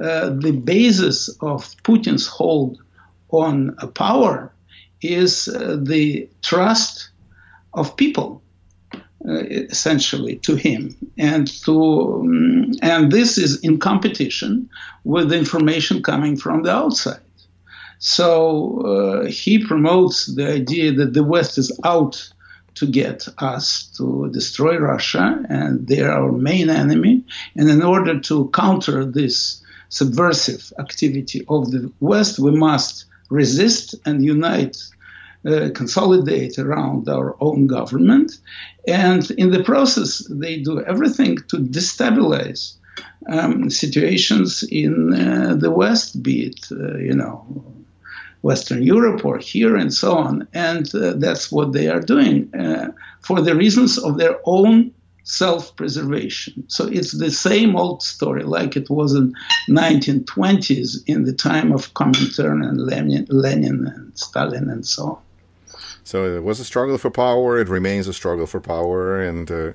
uh, 0.00 0.30
the 0.30 0.52
basis 0.52 1.28
of 1.40 1.64
Putin's 1.82 2.26
hold 2.26 2.78
on 3.42 3.76
a 3.78 3.86
power 3.86 4.52
is 5.02 5.48
uh, 5.48 5.76
the 5.80 6.28
trust 6.42 7.10
of 7.74 7.96
people 7.96 8.42
uh, 9.28 9.42
essentially 9.48 10.36
to 10.36 10.54
him. 10.54 10.96
And 11.18 11.48
to 11.64 12.20
um, 12.20 12.72
and 12.82 13.10
this 13.10 13.38
is 13.38 13.60
in 13.60 13.78
competition 13.78 14.70
with 15.04 15.32
information 15.32 16.02
coming 16.02 16.36
from 16.36 16.62
the 16.62 16.72
outside. 16.72 17.20
So 17.98 18.80
uh, 18.82 19.26
he 19.26 19.64
promotes 19.64 20.26
the 20.26 20.48
idea 20.52 20.92
that 20.92 21.14
the 21.14 21.24
west 21.24 21.58
is 21.58 21.78
out 21.84 22.32
to 22.74 22.86
get 22.86 23.26
us 23.38 23.90
to 23.96 24.30
destroy 24.30 24.76
russia 24.76 25.42
and 25.48 25.88
they're 25.88 26.12
our 26.12 26.30
main 26.30 26.68
enemy. 26.68 27.24
And 27.56 27.70
in 27.70 27.82
order 27.82 28.20
to 28.20 28.50
counter 28.52 29.04
this 29.04 29.62
subversive 29.88 30.72
activity 30.78 31.44
of 31.48 31.70
the 31.70 31.90
west 32.00 32.38
we 32.38 32.50
must 32.50 33.06
resist 33.30 33.94
and 34.04 34.24
unite, 34.24 34.76
uh, 35.46 35.70
consolidate 35.74 36.58
around 36.58 37.08
our 37.08 37.36
own 37.40 37.66
government. 37.66 38.38
And 38.88 39.30
in 39.32 39.50
the 39.50 39.62
process, 39.62 40.26
they 40.30 40.58
do 40.60 40.82
everything 40.84 41.36
to 41.48 41.58
destabilize 41.58 42.74
um, 43.28 43.70
situations 43.70 44.62
in 44.70 45.12
uh, 45.12 45.56
the 45.56 45.70
West, 45.70 46.22
be 46.22 46.46
it, 46.46 46.66
uh, 46.70 46.96
you 46.98 47.14
know, 47.14 47.44
Western 48.42 48.82
Europe 48.82 49.24
or 49.24 49.38
here 49.38 49.76
and 49.76 49.92
so 49.92 50.16
on. 50.16 50.46
And 50.54 50.92
uh, 50.94 51.14
that's 51.16 51.50
what 51.50 51.72
they 51.72 51.88
are 51.88 52.00
doing 52.00 52.54
uh, 52.54 52.92
for 53.20 53.40
the 53.40 53.56
reasons 53.56 53.98
of 53.98 54.18
their 54.18 54.36
own 54.44 54.92
self-preservation. 55.26 56.64
So 56.68 56.86
it's 56.86 57.18
the 57.18 57.32
same 57.32 57.76
old 57.76 58.02
story, 58.02 58.44
like 58.44 58.76
it 58.76 58.88
was 58.88 59.12
in 59.12 59.34
1920s 59.68 61.02
in 61.06 61.24
the 61.24 61.32
time 61.32 61.72
of 61.72 61.92
Comintern 61.94 62.66
and 62.66 62.80
Lenin, 62.80 63.26
Lenin 63.28 63.86
and 63.88 64.16
Stalin 64.16 64.70
and 64.70 64.86
so 64.86 65.02
on. 65.04 65.18
So 66.04 66.36
it 66.36 66.44
was 66.44 66.60
a 66.60 66.64
struggle 66.64 66.96
for 66.96 67.10
power. 67.10 67.58
It 67.58 67.68
remains 67.68 68.06
a 68.06 68.12
struggle 68.12 68.46
for 68.46 68.60
power, 68.60 69.20
and 69.20 69.50
uh, 69.50 69.72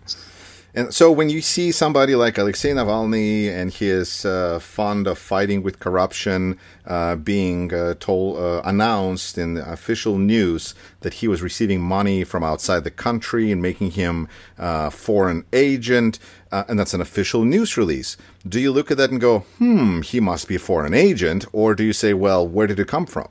And 0.73 0.93
so, 0.93 1.11
when 1.11 1.29
you 1.29 1.41
see 1.41 1.73
somebody 1.73 2.15
like 2.15 2.37
Alexei 2.37 2.71
Navalny 2.71 3.49
and 3.49 3.73
his 3.73 4.23
uh, 4.25 4.57
fond 4.59 5.05
of 5.05 5.17
fighting 5.17 5.63
with 5.63 5.79
corruption 5.79 6.57
uh, 6.85 7.17
being 7.17 7.73
uh, 7.73 7.95
told, 7.99 8.39
uh, 8.39 8.61
announced 8.63 9.37
in 9.37 9.55
the 9.55 9.69
official 9.69 10.17
news 10.17 10.73
that 11.01 11.15
he 11.15 11.27
was 11.27 11.41
receiving 11.41 11.81
money 11.81 12.23
from 12.23 12.41
outside 12.41 12.85
the 12.85 12.91
country 12.91 13.51
and 13.51 13.61
making 13.61 13.91
him 13.91 14.29
a 14.57 14.63
uh, 14.63 14.89
foreign 14.89 15.43
agent, 15.51 16.19
uh, 16.53 16.63
and 16.69 16.79
that's 16.79 16.93
an 16.93 17.01
official 17.01 17.43
news 17.43 17.75
release, 17.75 18.15
do 18.47 18.57
you 18.57 18.71
look 18.71 18.89
at 18.89 18.97
that 18.97 19.11
and 19.11 19.19
go, 19.19 19.39
"Hmm, 19.57 20.01
he 20.03 20.21
must 20.21 20.47
be 20.47 20.55
a 20.55 20.59
foreign 20.59 20.93
agent," 20.93 21.45
or 21.51 21.75
do 21.75 21.83
you 21.83 21.93
say, 21.93 22.13
"Well, 22.13 22.47
where 22.47 22.67
did 22.67 22.79
it 22.79 22.87
come 22.87 23.05
from? 23.05 23.27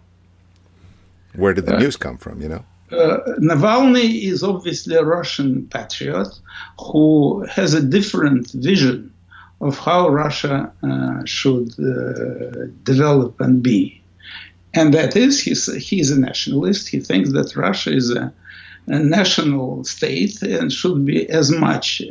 Where 1.35 1.55
did 1.55 1.65
the 1.65 1.79
news 1.79 1.97
come 1.97 2.19
from?" 2.19 2.43
You 2.43 2.49
know 2.51 2.65
uh, 2.93 3.19
Navalny 3.39 4.25
is 4.25 4.43
obviously 4.43 4.97
a 4.97 5.05
Russian 5.05 5.67
patriot 5.67 6.29
who 6.79 7.45
has 7.45 7.75
a 7.75 7.83
different 7.83 8.51
vision 8.51 9.13
of 9.61 9.79
how 9.79 10.09
Russia 10.09 10.73
uh, 10.83 11.25
should 11.25 11.73
uh, 11.79 12.67
develop 12.83 13.41
and 13.41 13.63
be. 13.63 14.01
And 14.73 14.95
that 14.95 15.17
is, 15.17 15.43
he's, 15.43 15.73
he's 15.75 16.11
a 16.11 16.19
nationalist. 16.19 16.89
He 16.89 17.01
thinks 17.01 17.33
that 17.33 17.57
Russia 17.57 17.93
is 17.93 18.11
a, 18.11 18.33
a 18.87 18.99
national 18.99 19.85
state 19.85 20.41
and 20.43 20.73
should 20.73 21.05
be 21.05 21.29
as 21.29 21.51
much 21.51 22.03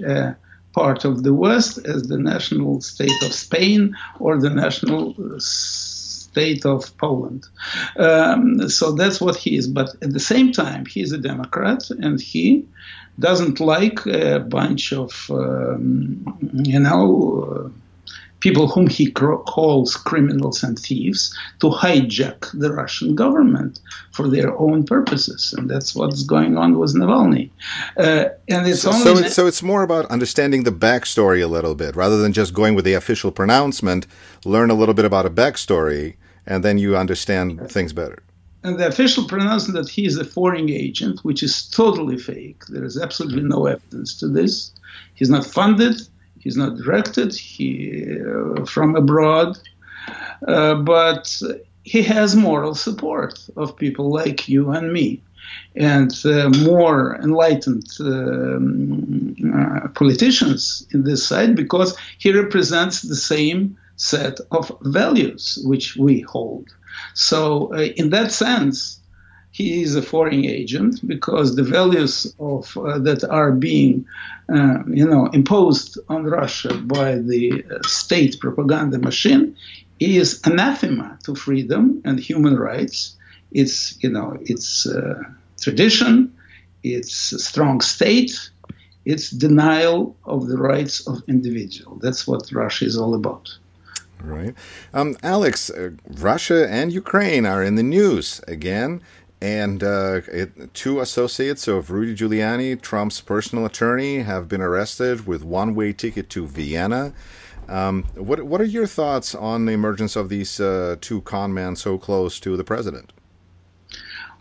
part 0.73 1.05
of 1.05 1.23
the 1.23 1.33
West 1.33 1.79
as 1.85 2.03
the 2.03 2.17
national 2.17 2.81
state 2.81 3.23
of 3.23 3.33
Spain 3.33 3.95
or 4.19 4.39
the 4.39 4.49
national 4.49 5.15
state 6.31 6.65
of 6.65 6.95
Poland. 6.97 7.43
Um, 7.97 8.69
so 8.69 8.91
that's 8.91 9.19
what 9.19 9.35
he 9.35 9.51
is. 9.57 9.67
But 9.67 9.89
at 10.01 10.13
the 10.13 10.19
same 10.19 10.51
time, 10.51 10.85
he's 10.85 11.11
a 11.11 11.17
Democrat 11.17 11.81
and 11.89 12.21
he 12.21 12.65
doesn't 13.17 13.59
like 13.59 14.05
a 14.05 14.39
bunch 14.39 14.93
of, 14.93 15.11
um, 15.29 16.37
you 16.53 16.79
know, 16.79 17.09
uh, 17.43 17.69
people 18.39 18.67
whom 18.67 18.87
he 18.87 19.11
calls 19.11 19.95
criminals 19.95 20.63
and 20.63 20.77
thieves 20.79 21.35
to 21.59 21.67
hijack 21.67 22.49
the 22.53 22.71
Russian 22.71 23.15
government 23.15 23.79
for 24.11 24.27
their 24.27 24.57
own 24.57 24.85
purposes, 24.85 25.53
and 25.57 25.69
that's 25.69 25.95
what's 25.95 26.23
going 26.23 26.57
on 26.57 26.77
with 26.77 26.95
Navalny. 26.95 27.49
Uh, 27.97 28.25
and 28.47 28.67
it's 28.67 28.81
so, 28.81 28.91
only 28.91 29.03
so 29.03 29.17
it's, 29.17 29.35
so 29.35 29.47
it's 29.47 29.63
more 29.63 29.83
about 29.83 30.05
understanding 30.07 30.63
the 30.63 30.71
backstory 30.71 31.43
a 31.43 31.47
little 31.47 31.75
bit 31.75 31.95
rather 31.95 32.17
than 32.17 32.33
just 32.33 32.53
going 32.53 32.75
with 32.75 32.85
the 32.85 32.93
official 32.93 33.31
pronouncement. 33.31 34.07
Learn 34.45 34.69
a 34.69 34.75
little 34.75 34.93
bit 34.93 35.05
about 35.05 35.25
a 35.25 35.29
backstory, 35.29 36.15
and 36.45 36.63
then 36.63 36.77
you 36.77 36.95
understand 36.95 37.69
things 37.69 37.93
better. 37.93 38.23
And 38.63 38.77
the 38.77 38.87
official 38.87 39.25
pronouncement 39.25 39.75
that 39.81 39.89
he 39.89 40.05
is 40.05 40.17
a 40.17 40.25
foreign 40.25 40.69
agent, 40.69 41.21
which 41.23 41.43
is 41.43 41.69
totally 41.69 42.17
fake. 42.17 42.65
There 42.67 42.83
is 42.83 42.99
absolutely 42.99 43.43
no 43.43 43.67
evidence 43.67 44.19
to 44.19 44.27
this. 44.27 44.71
He's 45.15 45.29
not 45.29 45.45
funded 45.45 46.01
He's 46.39 46.57
not 46.57 46.77
directed 46.77 47.33
he, 47.33 48.17
uh, 48.21 48.65
from 48.65 48.95
abroad, 48.95 49.57
uh, 50.47 50.75
but 50.75 51.41
he 51.83 52.01
has 52.03 52.35
moral 52.35 52.75
support 52.75 53.39
of 53.55 53.75
people 53.75 54.11
like 54.11 54.47
you 54.47 54.71
and 54.71 54.91
me 54.93 55.21
and 55.75 56.13
uh, 56.25 56.49
more 56.49 57.15
enlightened 57.15 57.87
um, 57.99 59.35
uh, 59.55 59.87
politicians 59.89 60.85
in 60.91 61.03
this 61.03 61.25
side 61.25 61.55
because 61.55 61.97
he 62.17 62.31
represents 62.31 63.01
the 63.01 63.15
same 63.15 63.77
set 63.95 64.39
of 64.51 64.71
values 64.81 65.59
which 65.63 65.95
we 65.97 66.21
hold. 66.21 66.67
So, 67.13 67.73
uh, 67.73 67.81
in 67.95 68.09
that 68.11 68.31
sense, 68.31 68.98
he 69.51 69.81
is 69.81 69.95
a 69.95 70.01
foreign 70.01 70.45
agent 70.45 71.05
because 71.07 71.55
the 71.55 71.63
values 71.63 72.33
of 72.39 72.77
uh, 72.77 72.99
that 72.99 73.23
are 73.23 73.51
being 73.51 74.05
uh, 74.53 74.79
you 74.87 75.07
know 75.07 75.27
imposed 75.27 75.97
on 76.07 76.23
Russia 76.25 76.73
by 76.73 77.15
the 77.15 77.63
uh, 77.63 77.87
state 77.87 78.39
propaganda 78.39 78.99
machine 78.99 79.55
is 79.99 80.41
anathema 80.45 81.17
to 81.23 81.35
freedom 81.35 82.01
and 82.05 82.19
human 82.19 82.57
rights. 82.57 83.17
It's 83.51 84.01
you 84.03 84.09
know 84.09 84.37
it's 84.41 84.85
uh, 84.85 85.23
tradition. 85.59 86.33
It's 86.83 87.33
a 87.33 87.39
strong 87.39 87.81
state. 87.81 88.51
It's 89.05 89.31
denial 89.31 90.15
of 90.23 90.47
the 90.47 90.57
rights 90.57 91.07
of 91.07 91.23
individual. 91.27 91.97
That's 91.97 92.27
what 92.27 92.51
Russia 92.51 92.85
is 92.85 92.95
all 92.97 93.15
about. 93.15 93.57
Right. 94.21 94.53
Um, 94.93 95.17
Alex, 95.23 95.69
uh, 95.69 95.91
Russia 96.05 96.69
and 96.69 96.91
Ukraine 96.91 97.45
are 97.45 97.63
in 97.63 97.75
the 97.75 97.83
news 97.83 98.41
again 98.47 99.01
and 99.41 99.83
uh, 99.83 100.21
it, 100.27 100.73
two 100.73 100.99
associates 100.99 101.67
of 101.67 101.91
Rudy 101.91 102.15
Giuliani, 102.15 102.79
Trump's 102.81 103.21
personal 103.21 103.65
attorney, 103.65 104.19
have 104.19 104.47
been 104.47 104.61
arrested 104.61 105.25
with 105.25 105.43
one-way 105.43 105.93
ticket 105.93 106.29
to 106.31 106.45
Vienna. 106.45 107.13
Um, 107.67 108.03
what 108.15 108.43
what 108.43 108.59
are 108.61 108.65
your 108.65 108.87
thoughts 108.87 109.35
on 109.35 109.65
the 109.65 109.73
emergence 109.73 110.15
of 110.15 110.29
these 110.29 110.59
uh, 110.59 110.95
two 110.99 111.21
con 111.21 111.53
men 111.53 111.75
so 111.75 111.97
close 111.97 112.39
to 112.39 112.57
the 112.57 112.63
president? 112.63 113.13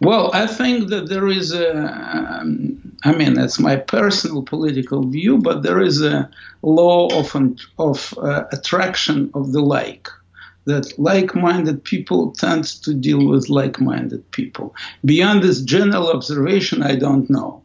Well, 0.00 0.30
I 0.32 0.46
think 0.46 0.90
that 0.90 1.08
there 1.08 1.26
is 1.26 1.52
a, 1.52 1.74
um, 2.40 2.96
I 3.04 3.12
mean, 3.12 3.34
that's 3.34 3.58
my 3.58 3.76
personal 3.76 4.44
political 4.44 5.04
view, 5.04 5.38
but 5.38 5.64
there 5.64 5.80
is 5.80 6.00
a 6.02 6.30
law 6.62 7.08
of, 7.08 7.34
of 7.78 8.14
uh, 8.16 8.44
attraction 8.52 9.30
of 9.34 9.50
the 9.50 9.60
like 9.60 10.08
that 10.68 10.98
like-minded 10.98 11.82
people 11.82 12.32
tend 12.32 12.64
to 12.84 12.92
deal 12.94 13.26
with 13.26 13.48
like-minded 13.48 14.30
people. 14.32 14.74
Beyond 15.04 15.42
this 15.42 15.62
general 15.62 16.08
observation, 16.16 16.82
I 16.82 16.94
don't 16.94 17.28
know. 17.30 17.62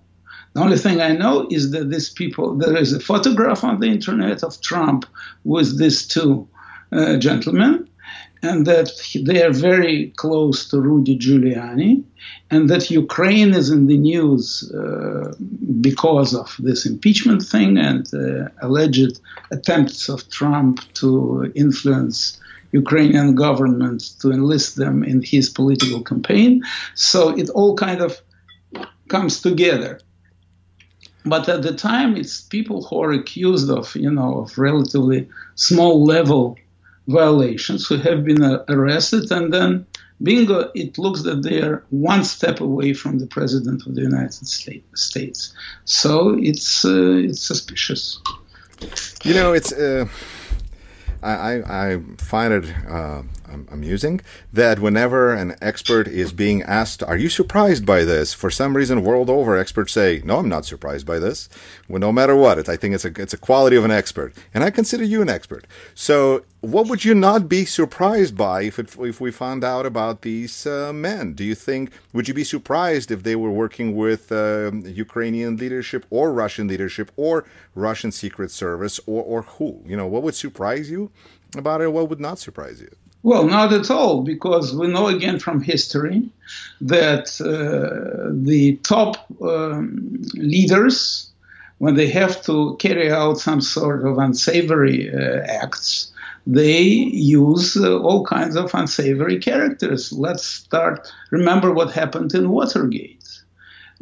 The 0.54 0.62
only 0.62 0.78
thing 0.78 1.02
I 1.02 1.14
know 1.14 1.48
is 1.50 1.72
that 1.72 1.90
these 1.90 2.10
people, 2.10 2.56
there 2.56 2.78
is 2.78 2.94
a 2.94 3.00
photograph 3.00 3.64
on 3.64 3.80
the 3.80 3.88
internet 3.88 4.44
of 4.44 4.62
Trump 4.62 5.06
with 5.44 5.80
these 5.80 6.08
two 6.08 6.48
uh, 6.92 7.18
gentlemen, 7.18 7.90
and 8.42 8.66
that 8.68 8.90
they 9.26 9.42
are 9.42 9.54
very 9.54 10.14
close 10.18 10.70
to 10.70 10.80
Rudy 10.80 11.18
Giuliani, 11.18 12.04
and 12.52 12.70
that 12.70 12.92
Ukraine 12.92 13.54
is 13.54 13.70
in 13.70 13.88
the 13.88 13.98
news 13.98 14.72
uh, 14.72 15.34
because 15.82 16.36
of 16.36 16.56
this 16.60 16.86
impeachment 16.86 17.42
thing 17.42 17.78
and 17.78 18.04
uh, 18.14 18.50
alleged 18.62 19.20
attempts 19.52 20.08
of 20.08 20.30
Trump 20.30 20.82
to 20.94 21.52
influence 21.56 22.40
Ukrainian 22.74 23.36
government 23.36 24.02
to 24.22 24.32
enlist 24.32 24.76
them 24.76 25.04
in 25.04 25.22
his 25.22 25.50
political 25.50 26.02
campaign. 26.02 26.64
So 26.96 27.30
it 27.30 27.50
all 27.50 27.76
kind 27.76 28.02
of 28.02 28.22
comes 29.08 29.42
together. 29.42 30.00
But 31.26 31.48
at 31.48 31.62
the 31.62 31.74
time, 31.74 32.18
it's 32.18 32.42
people 32.42 32.84
who 32.84 33.02
are 33.04 33.14
accused 33.14 33.70
of, 33.70 33.96
you 33.96 34.12
know, 34.12 34.40
of 34.40 34.58
relatively 34.58 35.30
small 35.56 36.04
level 36.04 36.58
violations 37.08 37.88
who 37.88 37.98
have 37.98 38.26
been 38.26 38.44
uh, 38.44 38.64
arrested, 38.68 39.32
and 39.32 39.54
then 39.54 39.86
bingo, 40.22 40.72
it 40.74 40.98
looks 40.98 41.22
that 41.24 41.44
they 41.44 41.62
are 41.62 41.84
one 41.90 42.24
step 42.24 42.60
away 42.60 42.94
from 42.94 43.20
the 43.20 43.28
president 43.28 43.86
of 43.86 43.96
the 43.96 44.02
United 44.02 44.48
States. 44.48 45.54
So 45.86 46.38
it's 46.40 46.84
uh, 46.84 47.28
it's 47.28 47.42
suspicious. 47.42 48.20
You 49.24 49.34
know, 49.34 49.54
it's. 49.54 49.72
Uh 49.72 50.08
I, 51.24 51.94
I 51.94 52.00
find 52.18 52.54
it 52.54 52.74
uh, 52.90 53.24
amusing 53.72 54.22
that 54.52 54.80
whenever 54.80 55.34
an 55.34 55.56
expert 55.62 56.08
is 56.08 56.34
being 56.34 56.64
asked, 56.64 57.04
Are 57.04 57.18
you 57.18 57.30
surprised 57.30 57.86
by 57.86 58.04
this? 58.04 58.34
For 58.34 58.50
some 58.50 58.76
reason, 58.76 59.04
world 59.04 59.30
over, 59.30 59.58
experts 59.58 59.94
say, 59.94 60.22
No, 60.24 60.40
I'm 60.40 60.50
not 60.50 60.66
surprised 60.66 61.06
by 61.06 61.20
this. 61.20 61.50
Well, 61.88 62.00
no 62.00 62.12
matter 62.12 62.36
what, 62.36 62.58
it's, 62.58 62.70
I 62.70 62.78
think 62.78 62.96
it's 62.96 63.06
a, 63.06 63.22
it's 63.22 63.34
a 63.34 63.38
quality 63.38 63.76
of 63.76 63.86
an 63.86 63.92
expert. 63.92 64.34
And 64.54 64.64
I 64.64 64.72
consider 64.72 65.04
you 65.04 65.22
an 65.22 65.30
expert. 65.30 65.66
So, 65.96 66.44
what 66.64 66.88
would 66.88 67.04
you 67.04 67.14
not 67.14 67.50
be 67.50 67.66
surprised 67.66 68.38
by 68.38 68.64
if, 68.64 68.80
it, 68.80 68.96
if 68.98 69.20
we 69.20 69.32
found 69.32 69.66
out 69.66 69.86
about 69.86 70.22
these 70.22 70.66
uh, 70.66 70.94
men? 70.94 71.34
Do 71.34 71.44
you 71.44 71.56
think, 71.56 71.92
would 72.14 72.30
you 72.30 72.34
be 72.34 72.46
surprised 72.46 73.12
if 73.12 73.24
they 73.24 73.36
were 73.36 73.52
working 73.52 73.98
with 73.98 74.32
uh, 74.32 74.72
Ukrainian 74.86 75.58
leadership 75.58 76.06
or 76.10 76.32
Russian 76.32 76.68
leadership 76.68 77.12
or 77.18 77.46
Russian 77.76 78.14
Secret 78.14 78.50
Service 78.50 79.00
or, 79.06 79.24
or 79.24 79.42
who? 79.42 79.82
You 79.86 79.98
know, 79.98 80.08
what 80.08 80.24
would 80.24 80.36
surprise 80.36 80.90
you 80.90 81.12
about 81.58 81.82
it? 81.82 81.92
What 81.92 82.10
would 82.10 82.22
not 82.22 82.40
surprise 82.40 82.80
you? 82.80 82.96
Well, 83.24 83.46
not 83.48 83.72
at 83.72 83.90
all, 83.90 84.22
because 84.22 84.76
we 84.76 84.88
know 84.88 85.08
again 85.08 85.40
from 85.40 85.62
history 85.62 86.30
that 86.82 87.40
uh, 87.40 88.30
the 88.34 88.76
top 88.84 89.26
um, 89.42 90.22
leaders, 90.34 91.32
when 91.78 91.96
they 91.96 92.08
have 92.10 92.44
to 92.44 92.76
carry 92.80 93.10
out 93.10 93.40
some 93.40 93.62
sort 93.62 94.06
of 94.06 94.18
unsavory 94.18 95.10
uh, 95.10 95.42
acts, 95.48 96.12
they 96.46 96.82
use 96.82 97.78
uh, 97.78 97.98
all 98.00 98.26
kinds 98.26 98.58
of 98.58 98.74
unsavory 98.74 99.40
characters. 99.40 100.12
Let's 100.12 100.46
start. 100.46 101.10
Remember 101.32 101.72
what 101.72 101.94
happened 101.94 102.34
in 102.34 102.50
Watergate. 102.50 103.23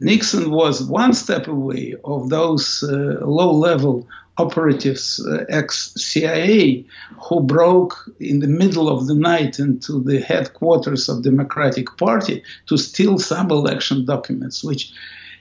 Nixon 0.01 0.49
was 0.49 0.83
one 0.83 1.13
step 1.13 1.47
away 1.47 1.95
of 2.03 2.29
those 2.29 2.83
uh, 2.83 3.19
low 3.21 3.51
level 3.51 4.07
operatives, 4.37 5.23
uh, 5.25 5.45
ex 5.47 5.93
CIA, 5.95 6.83
who 7.29 7.41
broke 7.41 8.09
in 8.19 8.39
the 8.39 8.47
middle 8.47 8.89
of 8.89 9.05
the 9.05 9.13
night 9.13 9.59
into 9.59 10.01
the 10.01 10.19
headquarters 10.19 11.07
of 11.07 11.21
Democratic 11.21 11.95
Party 11.97 12.41
to 12.65 12.77
steal 12.77 13.19
some 13.19 13.51
election 13.51 14.03
documents, 14.05 14.63
which 14.63 14.91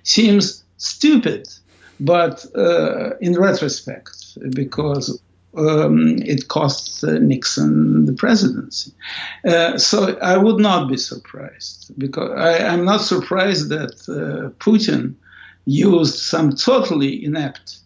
seems 0.02 0.62
stupid. 0.76 1.48
but 1.98 2.44
uh, 2.56 3.16
in 3.20 3.38
retrospect, 3.38 4.38
because 4.54 5.20
um, 5.56 6.18
it 6.22 6.48
cost 6.48 7.02
uh, 7.04 7.18
Nixon 7.18 8.06
the 8.06 8.12
presidency. 8.12 8.92
Uh, 9.44 9.78
so 9.78 10.18
I 10.18 10.36
would 10.36 10.60
not 10.60 10.88
be 10.88 10.96
surprised 10.96 11.92
because 11.98 12.30
I, 12.38 12.72
am 12.72 12.84
not 12.84 13.00
surprised 13.00 13.68
that 13.70 13.94
uh, 14.08 14.50
Putin 14.62 15.14
used 15.66 16.16
some 16.16 16.52
totally 16.52 17.24
inept 17.24 17.78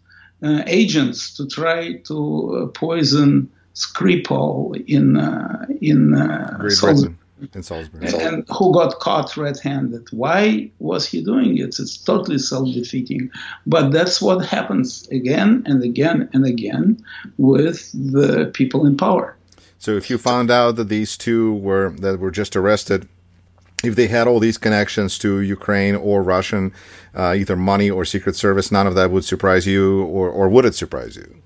uh, 0.42 0.62
agents 0.66 1.35
to 1.37 1.46
try 1.46 1.94
to 2.09 2.55
uh, 2.55 2.66
poison 2.68 3.50
Skripal 3.74 4.77
in 4.87 5.16
uh, 5.16 5.66
in 5.81 6.11
Great 6.59 6.81
Britain 6.81 7.18
in 7.54 7.62
Salzburg. 7.62 8.04
And 8.04 8.44
who 8.48 8.72
got 8.72 8.98
caught 9.00 9.37
red 9.37 9.59
handed. 9.59 10.09
Why 10.11 10.70
was 10.78 11.07
he 11.07 11.22
doing 11.22 11.59
it? 11.59 11.78
It's 11.78 11.96
totally 11.96 12.38
self 12.38 12.72
defeating. 12.72 13.30
But 13.66 13.90
that's 13.90 14.20
what 14.20 14.44
happens 14.44 15.09
again 15.09 15.62
and 15.66 15.83
again 15.83 16.28
and 16.33 16.44
again 16.46 17.04
with 17.38 17.90
the 17.92 18.50
people 18.54 18.87
in 18.87 18.96
power. 18.96 19.37
So 19.78 19.92
if 19.96 20.09
you 20.09 20.16
found 20.16 20.50
out 20.50 20.76
that 20.76 20.88
these 20.88 21.16
two 21.16 21.54
were 21.57 21.90
that 21.98 22.18
were 22.18 22.30
just 22.30 22.57
arrested, 22.57 23.07
if 23.83 23.96
they 23.96 24.09
had 24.09 24.26
all 24.26 24.40
these 24.40 24.59
connections 24.59 25.18
to 25.18 25.40
Ukraine 25.40 25.94
or 25.94 26.22
Russian, 26.22 26.72
uh, 27.14 27.35
either 27.37 27.57
money 27.57 27.90
or 27.90 28.04
Secret 28.04 28.37
Service, 28.37 28.72
none 28.72 28.87
of 28.87 28.94
that 28.94 29.11
would 29.11 29.24
surprise 29.24 29.66
you, 29.66 30.04
or, 30.04 30.30
or 30.30 30.48
would 30.48 30.64
it 30.64 30.74
surprise 30.74 31.16
you? 31.16 31.42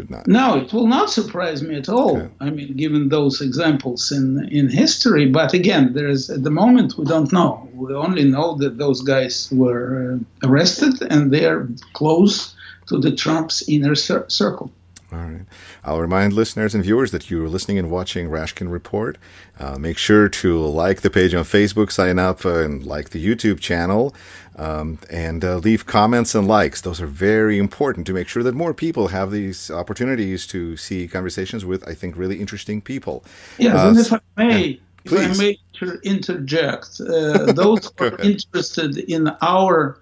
Would 0.00 0.10
not. 0.10 0.26
No, 0.26 0.56
it 0.56 0.72
will 0.72 0.86
not 0.86 1.10
surprise 1.10 1.62
me 1.62 1.76
at 1.76 1.88
all. 1.88 2.16
Okay. 2.16 2.28
I 2.40 2.50
mean, 2.50 2.76
given 2.76 3.08
those 3.08 3.40
examples 3.40 4.10
in 4.12 4.48
in 4.58 4.68
history. 4.68 5.26
But 5.26 5.52
again, 5.60 5.92
there 5.96 6.08
is 6.08 6.30
at 6.30 6.42
the 6.42 6.54
moment 6.62 6.96
we 6.98 7.04
don't 7.04 7.32
know. 7.32 7.68
We 7.74 7.94
only 7.94 8.24
know 8.24 8.48
that 8.62 8.78
those 8.78 9.00
guys 9.02 9.34
were 9.52 9.84
uh, 9.92 10.48
arrested 10.48 10.94
and 11.12 11.30
they're 11.32 11.68
close 11.92 12.54
to 12.88 12.98
the 12.98 13.12
Trump's 13.22 13.68
inner 13.68 13.94
cir- 13.94 14.28
circle. 14.28 14.70
All 15.12 15.18
right. 15.18 15.42
I'll 15.84 16.00
remind 16.00 16.34
listeners 16.34 16.74
and 16.74 16.84
viewers 16.84 17.10
that 17.10 17.30
you're 17.30 17.48
listening 17.48 17.78
and 17.78 17.90
watching 17.90 18.28
Rashkin 18.28 18.70
Report. 18.70 19.18
Uh, 19.58 19.76
make 19.76 19.98
sure 19.98 20.28
to 20.28 20.58
like 20.64 21.00
the 21.00 21.10
page 21.10 21.34
on 21.34 21.44
Facebook, 21.44 21.90
sign 21.90 22.18
up, 22.18 22.44
uh, 22.44 22.60
and 22.60 22.84
like 22.84 23.10
the 23.10 23.24
YouTube 23.24 23.58
channel, 23.58 24.14
um, 24.56 24.98
and 25.10 25.44
uh, 25.44 25.56
leave 25.56 25.86
comments 25.86 26.34
and 26.34 26.46
likes. 26.46 26.80
Those 26.82 27.00
are 27.00 27.06
very 27.06 27.58
important 27.58 28.06
to 28.06 28.12
make 28.12 28.28
sure 28.28 28.44
that 28.44 28.54
more 28.54 28.72
people 28.72 29.08
have 29.08 29.32
these 29.32 29.70
opportunities 29.70 30.46
to 30.48 30.76
see 30.76 31.08
conversations 31.08 31.64
with, 31.64 31.86
I 31.88 31.94
think, 31.94 32.16
really 32.16 32.40
interesting 32.40 32.80
people. 32.80 33.24
Yes, 33.58 33.74
and 33.76 33.98
uh, 33.98 34.00
if 34.00 34.12
I 34.12 34.44
may, 34.44 34.80
if 35.04 35.12
I 35.12 35.42
may 35.42 35.58
interject, 36.04 37.00
uh, 37.00 37.52
those 37.52 37.90
who 37.98 38.04
are 38.04 38.20
interested 38.20 38.96
in 38.96 39.28
our 39.42 39.98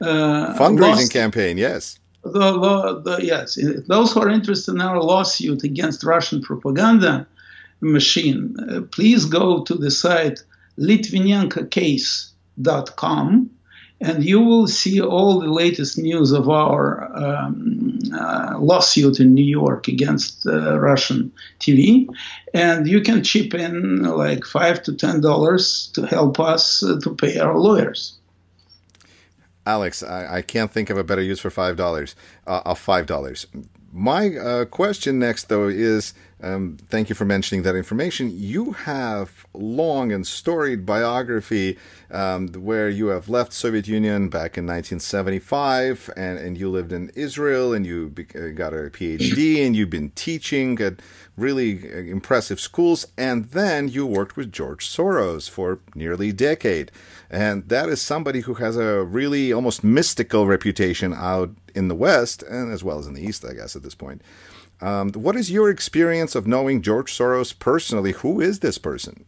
uh, 0.00 0.54
fundraising 0.56 1.12
campaign, 1.12 1.58
yes 1.58 1.98
the, 2.22 3.02
the, 3.04 3.18
yes, 3.22 3.58
those 3.88 4.12
who 4.12 4.20
are 4.20 4.30
interested 4.30 4.74
in 4.74 4.80
our 4.80 5.02
lawsuit 5.02 5.64
against 5.64 6.04
Russian 6.04 6.40
propaganda 6.42 7.26
machine, 7.80 8.56
uh, 8.60 8.82
please 8.92 9.24
go 9.24 9.64
to 9.64 9.74
the 9.74 9.90
site 9.90 10.44
litvinenkocase.com 10.78 13.50
and 14.02 14.24
you 14.24 14.40
will 14.40 14.66
see 14.66 15.00
all 15.00 15.38
the 15.38 15.46
latest 15.46 15.96
news 15.96 16.32
of 16.32 16.50
our 16.50 17.04
um, 17.14 18.00
uh, 18.12 18.58
lawsuit 18.58 19.20
in 19.20 19.32
New 19.32 19.44
York 19.44 19.86
against 19.86 20.44
uh, 20.44 20.78
Russian 20.80 21.32
TV. 21.60 22.08
And 22.52 22.88
you 22.88 23.00
can 23.00 23.22
chip 23.22 23.54
in 23.54 24.02
like 24.02 24.44
five 24.44 24.82
to 24.84 24.94
ten 24.94 25.20
dollars 25.20 25.88
to 25.94 26.04
help 26.04 26.40
us 26.40 26.82
uh, 26.82 26.98
to 27.02 27.14
pay 27.14 27.38
our 27.38 27.56
lawyers. 27.56 28.14
Alex, 29.66 30.02
I, 30.02 30.38
I, 30.38 30.42
can't 30.42 30.72
think 30.72 30.90
of 30.90 30.98
a 30.98 31.04
better 31.04 31.22
use 31.22 31.38
for 31.40 31.50
five 31.50 31.76
dollars. 31.76 32.16
Uh, 32.46 32.62
of 32.64 32.78
five 32.78 33.06
dollars. 33.06 33.46
My 33.92 34.34
uh, 34.36 34.64
question 34.64 35.18
next, 35.18 35.48
though, 35.48 35.68
is 35.68 36.14
um, 36.42 36.76
thank 36.88 37.08
you 37.08 37.14
for 37.14 37.24
mentioning 37.24 37.62
that 37.62 37.76
information. 37.76 38.30
You 38.32 38.72
have 38.72 39.46
long 39.54 40.10
and 40.10 40.26
storied 40.26 40.84
biography 40.84 41.78
um, 42.10 42.48
where 42.48 42.88
you 42.88 43.06
have 43.08 43.28
left 43.28 43.52
Soviet 43.52 43.86
Union 43.86 44.28
back 44.28 44.58
in 44.58 44.66
1975, 44.66 46.10
and, 46.16 46.38
and 46.38 46.58
you 46.58 46.68
lived 46.68 46.92
in 46.92 47.10
Israel, 47.14 47.72
and 47.72 47.86
you 47.86 48.12
uh, 48.34 48.48
got 48.54 48.74
a 48.74 48.90
PhD, 48.90 49.64
and 49.66 49.76
you've 49.76 49.90
been 49.90 50.10
teaching 50.10 50.80
at 50.80 51.00
really 51.36 51.88
uh, 51.90 51.98
impressive 51.98 52.58
schools, 52.58 53.06
and 53.16 53.46
then 53.46 53.86
you 53.86 54.04
worked 54.04 54.36
with 54.36 54.50
George 54.50 54.88
Soros 54.88 55.48
for 55.48 55.78
nearly 55.94 56.30
a 56.30 56.32
decade. 56.32 56.90
And 57.30 57.68
that 57.68 57.88
is 57.88 58.02
somebody 58.02 58.40
who 58.40 58.54
has 58.54 58.76
a 58.76 59.04
really 59.04 59.52
almost 59.52 59.84
mystical 59.84 60.46
reputation 60.46 61.14
out 61.14 61.50
in 61.74 61.86
the 61.86 61.94
West, 61.94 62.42
and 62.42 62.72
as 62.72 62.82
well 62.82 62.98
as 62.98 63.06
in 63.06 63.14
the 63.14 63.24
East, 63.24 63.44
I 63.44 63.54
guess, 63.54 63.76
at 63.76 63.82
this 63.84 63.94
point. 63.94 64.22
Um, 64.82 65.12
what 65.12 65.36
is 65.36 65.50
your 65.50 65.70
experience 65.70 66.34
of 66.34 66.46
knowing 66.46 66.82
George 66.82 67.16
Soros 67.16 67.56
personally? 67.56 68.12
Who 68.12 68.40
is 68.40 68.58
this 68.58 68.78
person? 68.78 69.24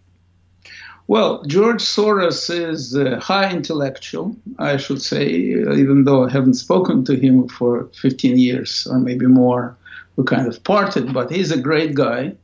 Well, 1.07 1.45
George 1.45 1.83
Soros 1.83 2.51
is 2.51 2.97
a 2.97 3.21
high 3.21 3.51
intellectual, 3.51 4.35
I 4.59 4.79
should 4.79 5.01
say, 5.01 5.29
even 5.29 6.05
though 6.05 6.25
I 6.25 6.31
haven't 6.31 6.55
spoken 6.55 7.05
to 7.05 7.15
him 7.15 7.47
for 7.49 7.89
15 8.01 8.37
years 8.37 8.87
or 8.91 8.99
maybe 8.99 9.27
more. 9.27 9.77
We 10.17 10.25
kind 10.25 10.49
of 10.49 10.63
parted, 10.65 11.13
but 11.13 11.31
he's 11.31 11.51
a 11.51 11.61
great 11.61 11.95
guy. 11.95 12.35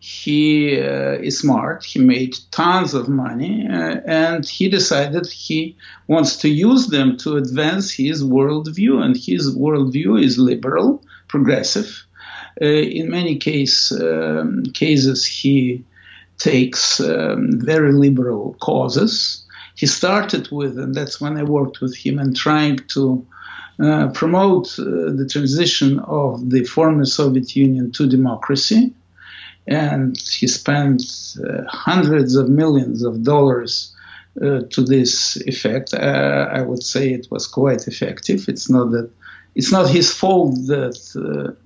He 0.00 0.80
uh, 0.80 1.18
is 1.20 1.38
smart. 1.38 1.84
He 1.84 1.98
made 1.98 2.36
tons 2.50 2.94
of 2.94 3.08
money, 3.08 3.66
uh, 3.68 4.00
and 4.06 4.48
he 4.48 4.70
decided 4.70 5.26
he 5.26 5.76
wants 6.08 6.36
to 6.38 6.48
use 6.48 6.86
them 6.86 7.18
to 7.18 7.36
advance 7.36 7.92
his 7.92 8.24
worldview. 8.24 9.02
And 9.04 9.14
his 9.14 9.54
worldview 9.54 10.24
is 10.24 10.38
liberal, 10.38 11.04
progressive, 11.28 12.06
in 12.60 13.10
many 13.10 13.36
case, 13.36 13.92
um, 13.92 14.64
cases, 14.74 15.24
he 15.24 15.84
takes 16.38 17.00
um, 17.00 17.60
very 17.60 17.92
liberal 17.92 18.56
causes. 18.60 19.44
He 19.76 19.86
started 19.86 20.50
with, 20.50 20.78
and 20.78 20.94
that's 20.94 21.20
when 21.20 21.36
I 21.36 21.42
worked 21.42 21.80
with 21.80 21.96
him, 21.96 22.18
and 22.18 22.36
trying 22.36 22.78
to 22.88 23.26
uh, 23.78 24.08
promote 24.08 24.78
uh, 24.78 24.84
the 24.84 25.28
transition 25.30 26.00
of 26.00 26.50
the 26.50 26.64
former 26.64 27.04
Soviet 27.04 27.56
Union 27.56 27.92
to 27.92 28.06
democracy. 28.06 28.92
And 29.66 30.18
he 30.18 30.46
spent 30.46 31.02
uh, 31.38 31.62
hundreds 31.68 32.34
of 32.34 32.48
millions 32.48 33.02
of 33.02 33.22
dollars 33.22 33.94
uh, 34.42 34.60
to 34.70 34.82
this 34.82 35.36
effect. 35.46 35.94
Uh, 35.94 36.48
I 36.52 36.62
would 36.62 36.82
say 36.82 37.12
it 37.12 37.28
was 37.30 37.46
quite 37.46 37.86
effective. 37.86 38.48
It's 38.48 38.68
not 38.68 38.90
that 38.92 39.10
it's 39.54 39.72
not 39.72 39.88
his 39.88 40.12
fault 40.12 40.54
that 40.66 41.56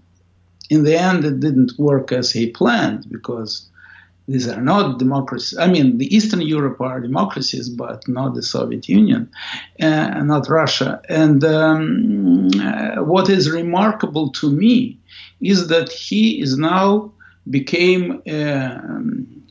in 0.71 0.85
the 0.85 0.97
end, 0.97 1.25
it 1.25 1.41
didn't 1.41 1.73
work 1.79 2.13
as 2.13 2.31
he 2.31 2.51
planned 2.51 3.09
because 3.11 3.69
these 4.27 4.49
are 4.49 4.61
not 4.61 4.99
democracies. 4.99 5.59
I 5.59 5.67
mean, 5.67 5.99
the 5.99 6.15
Eastern 6.15 6.41
Europe 6.41 6.81
are 6.81 7.01
democracies, 7.01 7.69
but 7.69 8.09
not 8.09 8.35
the 8.35 8.43
Soviet 8.43 8.89
Union, 8.89 9.31
uh, 9.81 10.23
not 10.23 10.49
Russia. 10.49 11.03
And 11.09 11.45
um, 11.45 12.49
uh, 12.59 13.03
what 13.03 13.29
is 13.29 13.51
remarkable 13.51 14.31
to 14.33 14.51
me 14.51 14.99
is 15.41 15.69
that 15.69 15.93
he 15.93 16.41
is 16.41 16.57
now 16.57 17.13
became 17.51 18.23
uh, 18.27 18.79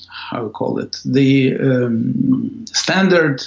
how 0.07 0.43
you 0.43 0.49
call 0.49 0.79
it 0.79 0.99
the 1.05 1.55
um, 1.55 2.65
standard 2.67 3.43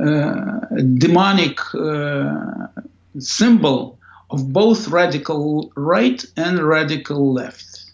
uh, 0.00 0.60
demonic 0.98 1.58
uh, 1.74 2.66
symbol 3.18 3.98
of 4.30 4.52
both 4.52 4.88
radical 4.88 5.72
right 5.76 6.24
and 6.36 6.58
radical 6.58 7.32
left. 7.32 7.90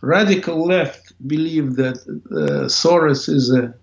Radical 0.00 0.66
left 0.66 1.12
believe 1.26 1.76
that 1.76 1.96
uh, 2.30 2.68
Soros 2.68 3.28
is 3.28 3.52
a 3.52 3.74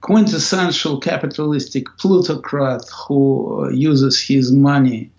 quintessential 0.00 0.98
capitalistic 0.98 1.86
plutocrat 1.98 2.82
who 3.06 3.64
uh, 3.64 3.68
uses 3.68 4.20
his 4.20 4.50
money 4.50 5.10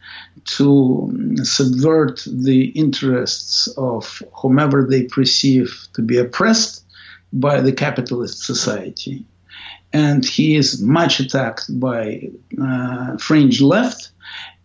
to 0.45 1.09
um, 1.09 1.37
subvert 1.37 2.23
the 2.25 2.65
interests 2.69 3.67
of 3.77 4.23
whomever 4.33 4.87
they 4.89 5.03
perceive 5.03 5.87
to 5.93 6.01
be 6.01 6.17
oppressed 6.17 6.83
by 7.31 7.61
the 7.61 7.71
capitalist 7.71 8.43
society. 8.43 9.23
And 9.93 10.25
he 10.25 10.55
is 10.55 10.81
much 10.81 11.19
attacked 11.19 11.79
by 11.79 12.29
uh, 12.59 13.17
fringe 13.17 13.61
left 13.61 14.11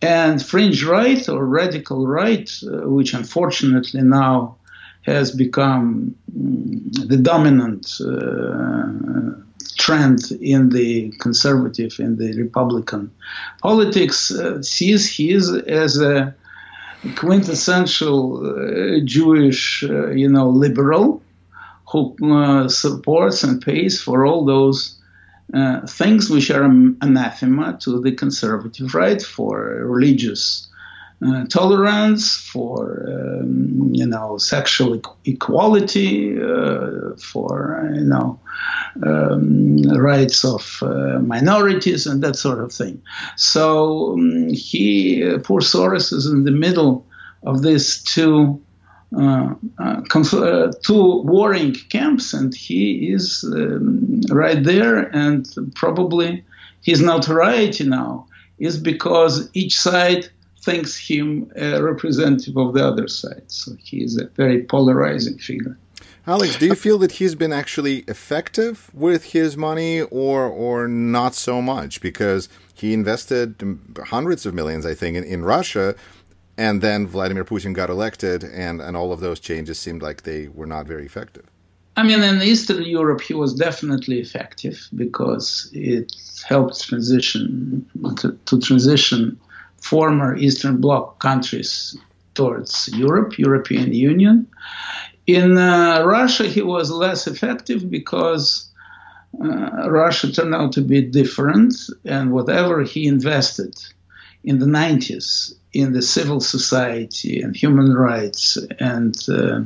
and 0.01 0.43
fringe 0.43 0.83
right 0.83 1.27
or 1.27 1.45
radical 1.45 2.07
right, 2.07 2.49
uh, 2.63 2.89
which 2.89 3.13
unfortunately 3.13 4.01
now 4.01 4.55
has 5.01 5.31
become 5.31 6.15
mm, 6.31 7.07
the 7.07 7.17
dominant 7.17 7.99
uh, 8.01 9.41
trend 9.77 10.31
in 10.41 10.69
the 10.69 11.09
conservative 11.19 11.95
and 11.99 12.17
the 12.17 12.33
Republican 12.37 13.11
politics, 13.61 14.31
uh, 14.31 14.61
sees 14.61 15.15
his 15.15 15.49
as 15.49 15.99
a 15.99 16.35
quintessential 17.15 18.45
uh, 18.45 18.99
Jewish, 19.05 19.83
uh, 19.83 20.09
you 20.09 20.29
know, 20.29 20.49
liberal 20.49 21.21
who 21.89 22.15
uh, 22.33 22.67
supports 22.67 23.43
and 23.43 23.61
pays 23.61 24.01
for 24.01 24.25
all 24.25 24.43
those 24.45 24.99
uh, 25.53 25.85
things 25.87 26.29
which 26.29 26.51
are 26.51 26.63
anathema 26.63 27.77
to 27.79 28.01
the 28.01 28.11
conservative 28.11 28.93
right 28.93 29.21
for 29.21 29.85
religious 29.85 30.67
uh, 31.25 31.45
tolerance, 31.45 32.37
for 32.37 33.03
um, 33.07 33.89
you 33.91 34.05
know 34.05 34.37
sexual 34.37 35.01
equality, 35.25 36.39
uh, 36.39 37.15
for 37.17 37.89
you 37.95 38.03
know 38.03 38.39
um, 39.03 39.81
rights 39.97 40.45
of 40.45 40.79
uh, 40.83 41.19
minorities 41.19 42.05
and 42.05 42.23
that 42.23 42.35
sort 42.35 42.59
of 42.59 42.71
thing. 42.71 43.01
So 43.35 44.13
um, 44.13 44.49
he, 44.49 45.27
uh, 45.27 45.39
poor 45.39 45.61
Soros, 45.61 46.13
is 46.13 46.27
in 46.27 46.43
the 46.43 46.51
middle 46.51 47.05
of 47.43 47.63
these 47.63 48.03
two. 48.03 48.61
Uh, 49.15 49.55
uh, 49.79 50.01
uh, 50.13 50.71
two 50.83 51.21
warring 51.21 51.73
camps, 51.89 52.33
and 52.33 52.53
he 52.53 53.09
is 53.09 53.45
um, 53.55 54.21
right 54.29 54.63
there. 54.63 55.03
And 55.15 55.47
probably 55.75 56.43
his 56.83 57.01
notoriety 57.01 57.85
now 57.85 58.27
is 58.59 58.77
because 58.77 59.49
each 59.53 59.79
side 59.79 60.29
thinks 60.61 60.97
him 60.97 61.49
a 61.55 61.81
representative 61.81 62.57
of 62.57 62.73
the 62.73 62.85
other 62.85 63.07
side. 63.07 63.43
So 63.47 63.71
he 63.79 64.03
is 64.03 64.17
a 64.17 64.25
very 64.35 64.63
polarizing 64.63 65.37
figure. 65.37 65.77
Alex, 66.25 66.57
do 66.57 66.65
you 66.65 66.75
feel 66.85 66.97
that 66.97 67.13
he's 67.13 67.35
been 67.35 67.53
actually 67.53 67.99
effective 68.09 68.91
with 68.93 69.31
his 69.31 69.55
money 69.55 70.01
or 70.01 70.43
or 70.43 70.87
not 70.89 71.33
so 71.33 71.61
much? 71.61 72.01
Because 72.01 72.49
he 72.73 72.93
invested 72.93 73.55
hundreds 74.07 74.45
of 74.45 74.53
millions, 74.53 74.85
I 74.85 74.93
think, 74.93 75.15
in, 75.15 75.23
in 75.23 75.45
Russia, 75.45 75.95
and 76.57 76.81
then 76.81 77.07
Vladimir 77.07 77.45
Putin 77.45 77.73
got 77.73 77.89
elected, 77.89 78.43
and, 78.43 78.81
and 78.81 78.97
all 78.97 79.13
of 79.13 79.19
those 79.19 79.39
changes 79.39 79.77
seemed 79.77 80.01
like 80.01 80.23
they 80.23 80.47
were 80.47 80.65
not 80.65 80.87
very 80.87 81.05
effective. 81.05 81.45
I 81.95 82.03
mean, 82.03 82.21
in 82.23 82.41
Eastern 82.41 82.83
Europe, 82.83 83.21
he 83.21 83.33
was 83.33 83.53
definitely 83.53 84.19
effective 84.19 84.87
because 84.95 85.69
it 85.73 86.11
helped 86.47 86.87
transition 86.87 87.85
to, 88.17 88.37
to 88.45 88.59
transition 88.59 89.39
former 89.81 90.35
Eastern 90.35 90.77
Bloc 90.77 91.19
countries 91.19 91.97
towards 92.35 92.89
Europe, 92.89 93.39
European 93.39 93.93
Union. 93.93 94.47
In 95.25 95.57
uh, 95.57 96.03
Russia, 96.05 96.47
he 96.47 96.61
was 96.61 96.91
less 96.91 97.27
effective 97.27 97.89
because 97.89 98.69
uh, 99.43 99.89
Russia 99.89 100.31
turned 100.31 100.53
out 100.53 100.71
to 100.73 100.81
be 100.81 101.01
different, 101.01 101.73
and 102.05 102.31
whatever 102.31 102.83
he 102.83 103.07
invested 103.07 103.75
in 104.43 104.59
the 104.59 104.65
90s 104.65 105.53
in 105.79 105.93
the 105.93 106.01
civil 106.01 106.39
society 106.39 107.41
and 107.41 107.55
human 107.55 107.93
rights 107.93 108.57
and 108.79 109.15
uh, 109.29 109.61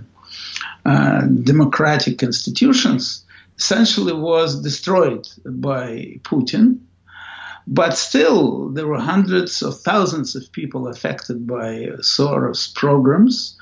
uh 0.85 1.21
democratic 1.43 2.23
institutions 2.23 3.25
essentially 3.57 4.13
was 4.13 4.61
destroyed 4.61 5.27
by 5.45 6.19
Putin 6.23 6.79
but 7.67 7.97
still, 7.97 8.69
there 8.69 8.87
were 8.87 8.99
hundreds 8.99 9.61
of 9.61 9.79
thousands 9.79 10.35
of 10.35 10.51
people 10.51 10.87
affected 10.87 11.45
by 11.47 11.91
Soros 11.99 12.73
programs. 12.73 13.57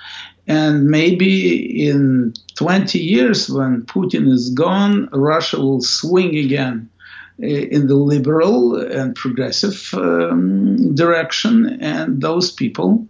And 0.48 0.88
maybe 0.88 1.88
in 1.88 2.34
20 2.56 2.98
years, 2.98 3.50
when 3.50 3.84
Putin 3.84 4.32
is 4.32 4.50
gone, 4.50 5.10
Russia 5.12 5.60
will 5.60 5.82
swing 5.82 6.36
again 6.38 6.90
in 7.42 7.88
the 7.88 7.96
liberal 7.96 8.76
and 8.76 9.16
progressive 9.16 9.90
um, 9.94 10.96
direction, 10.96 11.78
and 11.82 12.22
those 12.22 12.52
people 12.52 13.08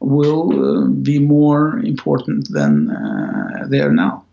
will 0.00 0.52
uh, 0.52 0.88
be 0.88 1.18
more 1.18 1.78
important 1.78 2.50
than 2.50 2.90
uh, 2.90 3.66
they 3.68 3.80
are 3.80 3.92
now. 3.92 4.24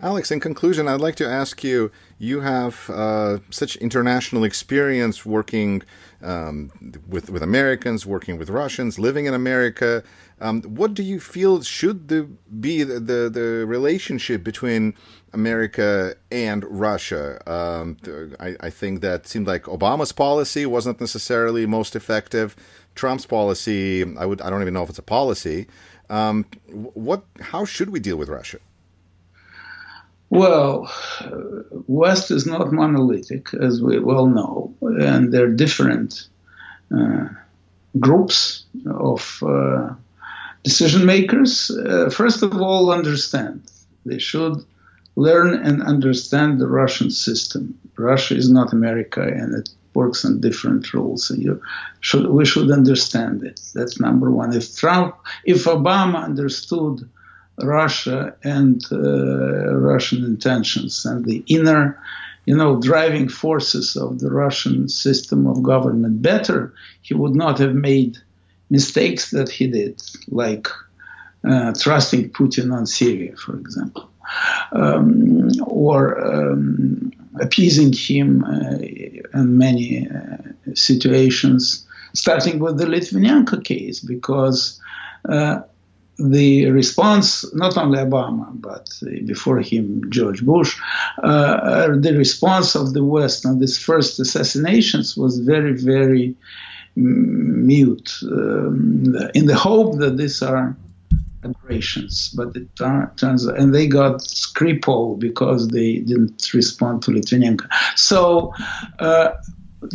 Alex, 0.00 0.30
in 0.30 0.40
conclusion, 0.40 0.88
I'd 0.88 1.00
like 1.00 1.16
to 1.16 1.26
ask 1.26 1.64
you 1.64 1.90
you 2.18 2.40
have 2.40 2.90
uh, 2.90 3.38
such 3.50 3.76
international 3.76 4.44
experience 4.44 5.24
working 5.24 5.82
um, 6.22 6.70
with, 7.08 7.30
with 7.30 7.42
Americans, 7.42 8.04
working 8.04 8.36
with 8.36 8.50
Russians, 8.50 8.98
living 8.98 9.24
in 9.24 9.32
America. 9.32 10.02
Um, 10.38 10.60
what 10.62 10.92
do 10.92 11.02
you 11.02 11.18
feel 11.18 11.62
should 11.62 12.08
the, 12.08 12.28
be 12.60 12.82
the, 12.82 13.00
the, 13.00 13.30
the 13.30 13.64
relationship 13.66 14.44
between 14.44 14.94
America 15.40 16.16
and 16.30 16.60
Russia? 16.86 17.24
Um, 17.56 17.86
I, 18.40 18.48
I 18.68 18.70
think 18.70 19.00
that 19.02 19.26
seemed 19.26 19.46
like 19.46 19.64
Obama's 19.76 20.12
policy 20.12 20.64
wasn't 20.76 20.98
necessarily 21.06 21.66
most 21.78 21.92
effective. 22.00 22.48
Trump's 22.94 23.26
policy, 23.26 23.84
I 24.22 24.24
would 24.28 24.40
I 24.40 24.48
don't 24.50 24.62
even 24.62 24.74
know 24.74 24.84
if 24.86 24.90
it's 24.92 25.04
a 25.08 25.10
policy. 25.20 25.58
Um, 26.18 26.46
what? 27.08 27.20
How 27.52 27.62
should 27.74 27.90
we 27.90 28.00
deal 28.00 28.18
with 28.22 28.28
Russia? 28.28 28.58
Well, 30.30 30.90
West 31.86 32.30
is 32.30 32.44
not 32.46 32.72
monolithic, 32.72 33.44
as 33.54 33.74
we 33.86 33.94
well 34.00 34.26
know, 34.38 34.74
and 34.80 35.32
there 35.32 35.44
are 35.44 35.62
different 35.64 36.28
uh, 36.96 37.28
groups 38.06 38.64
of 38.86 39.20
uh, 39.42 39.94
decision 40.64 41.02
makers. 41.06 41.70
Uh, 41.70 42.10
first 42.10 42.42
of 42.42 42.50
all, 42.60 42.90
understand 42.90 43.62
they 44.04 44.18
should 44.18 44.64
learn 45.16 45.54
and 45.54 45.82
understand 45.82 46.60
the 46.60 46.68
Russian 46.68 47.10
system. 47.10 47.78
Russia 47.96 48.36
is 48.36 48.50
not 48.50 48.72
America, 48.72 49.22
and 49.22 49.54
it 49.54 49.70
works 49.94 50.24
on 50.24 50.40
different 50.40 50.92
rules. 50.92 51.30
And 51.30 51.42
you 51.42 51.60
should 52.00 52.26
we 52.30 52.44
should 52.44 52.70
understand 52.70 53.42
it. 53.42 53.60
That's 53.74 53.98
number 53.98 54.30
one. 54.30 54.54
If 54.54 54.76
Trump, 54.76 55.16
if 55.44 55.64
Obama 55.64 56.22
understood 56.22 57.08
Russia 57.62 58.36
and 58.44 58.82
uh, 58.92 59.74
Russian 59.74 60.24
intentions 60.24 61.06
and 61.06 61.24
the 61.24 61.42
inner, 61.48 61.98
you 62.44 62.56
know, 62.56 62.80
driving 62.80 63.28
forces 63.28 63.96
of 63.96 64.18
the 64.18 64.30
Russian 64.30 64.88
system 64.88 65.46
of 65.46 65.62
government 65.62 66.22
better, 66.22 66.74
he 67.00 67.14
would 67.14 67.34
not 67.34 67.58
have 67.58 67.74
made 67.74 68.18
mistakes 68.68 69.30
that 69.30 69.48
he 69.48 69.66
did, 69.68 70.02
like 70.28 70.68
uh, 71.48 71.72
trusting 71.72 72.30
Putin 72.30 72.72
on 72.72 72.86
Syria, 72.86 73.36
for 73.36 73.56
example, 73.56 74.10
um, 74.72 75.48
or 75.62 76.24
um, 76.24 77.12
appeasing 77.40 77.92
him 77.92 78.44
uh, 78.44 78.78
in 79.38 79.58
many 79.58 80.08
uh, 80.08 80.36
situations, 80.74 81.86
starting 82.14 82.58
with 82.58 82.78
the 82.78 82.86
Litvinenko 82.86 83.62
case, 83.64 84.00
because 84.00 84.80
uh, 85.28 85.60
the 86.18 86.70
response, 86.70 87.44
not 87.54 87.76
only 87.76 87.98
Obama, 87.98 88.48
but 88.54 88.88
before 89.26 89.60
him, 89.60 90.02
George 90.08 90.44
Bush, 90.44 90.80
uh, 91.22 91.88
the 91.98 92.14
response 92.16 92.74
of 92.74 92.94
the 92.94 93.04
West 93.04 93.44
on 93.44 93.58
these 93.58 93.78
first 93.78 94.18
assassinations 94.18 95.16
was 95.16 95.38
very, 95.38 95.74
very 95.74 96.34
mute, 96.96 98.18
um, 98.22 99.14
in 99.34 99.44
the 99.44 99.54
hope 99.54 99.98
that 99.98 100.16
these 100.16 100.42
are 100.42 100.74
aberrations. 101.50 102.32
But 102.36 102.56
it 102.56 102.74
turns 102.76 103.48
out, 103.48 103.58
and 103.58 103.74
they 103.74 103.86
got 103.86 104.20
Skripal 104.20 105.18
because 105.18 105.68
they 105.68 105.98
didn't 105.98 106.52
respond 106.52 107.02
to 107.02 107.10
Litvinenko. 107.10 107.66
So, 107.96 108.52
uh, 108.98 109.30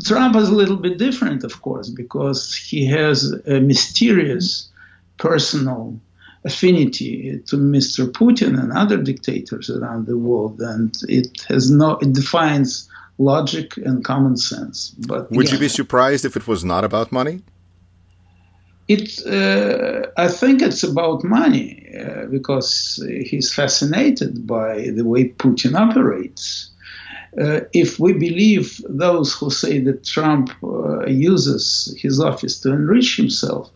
Trump 0.06 0.36
is 0.36 0.50
a 0.50 0.56
little 0.56 0.78
bit 0.78 0.98
different, 0.98 1.44
of 1.44 1.62
course, 1.62 1.90
because 1.90 2.54
he 2.54 2.86
has 2.86 3.32
a 3.46 3.60
mysterious 3.60 4.70
personal 5.18 6.00
affinity 6.44 7.40
to 7.46 7.56
Mr. 7.58 8.12
Putin 8.12 8.60
and 8.60 8.72
other 8.72 8.98
dictators 8.98 9.70
around 9.70 10.08
the 10.08 10.18
world, 10.18 10.60
and 10.60 10.98
it 11.08 11.42
has 11.48 11.70
no 11.70 11.98
it 11.98 12.14
defines 12.14 12.90
logic 13.18 13.78
and 13.78 14.04
common 14.04 14.38
sense. 14.38 14.90
But 14.92 15.32
would 15.32 15.48
yeah, 15.48 15.54
you 15.54 15.60
be 15.60 15.68
surprised 15.68 16.26
if 16.26 16.36
it 16.36 16.48
was 16.48 16.64
not 16.64 16.84
about 16.84 17.12
money? 17.12 17.42
Uh, 19.26 20.08
I 20.18 20.28
think 20.28 20.62
it's 20.62 20.84
about 20.84 21.24
money 21.24 21.88
uh, 22.00 22.26
because 22.26 23.04
he's 23.24 23.54
fascinated 23.54 24.48
by 24.48 24.90
the 24.96 25.06
way 25.06 25.30
Putin 25.30 25.76
operates. 25.76 26.70
Uh, 27.40 27.62
if 27.74 28.00
we 28.00 28.12
believe 28.14 28.82
those 28.90 29.34
who 29.34 29.50
say 29.50 29.80
that 29.80 30.04
Trump 30.04 30.52
uh, 30.64 31.06
uses 31.06 31.96
his 31.98 32.20
office 32.20 32.60
to 32.62 32.74
enrich 32.74 33.16
himself, 33.16 33.72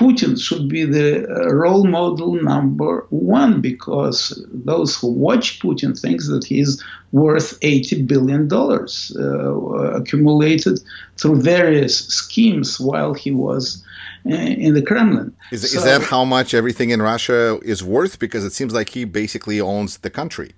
Putin 0.00 0.40
should 0.40 0.66
be 0.66 0.84
the 0.84 1.28
uh, 1.28 1.52
role 1.52 1.84
model 1.84 2.32
number 2.42 3.06
one 3.10 3.60
because 3.60 4.42
those 4.50 4.96
who 4.98 5.08
watch 5.08 5.60
Putin 5.60 5.92
thinks 6.00 6.26
that 6.28 6.42
he's 6.42 6.82
worth 7.12 7.58
80 7.60 8.04
billion 8.04 8.48
dollars 8.48 9.14
uh, 9.18 9.54
accumulated 10.00 10.80
through 11.18 11.42
various 11.42 12.06
schemes 12.08 12.80
while 12.80 13.12
he 13.12 13.30
was 13.30 13.84
uh, 14.24 14.30
in 14.30 14.72
the 14.72 14.80
Kremlin. 14.80 15.36
Is, 15.52 15.70
so, 15.70 15.78
is 15.78 15.84
that 15.84 16.00
how 16.00 16.24
much 16.24 16.54
everything 16.54 16.88
in 16.88 17.02
Russia 17.02 17.58
is 17.62 17.84
worth? 17.84 18.18
Because 18.18 18.42
it 18.42 18.54
seems 18.54 18.72
like 18.72 18.88
he 18.88 19.04
basically 19.04 19.60
owns 19.60 19.98
the 19.98 20.08
country. 20.08 20.52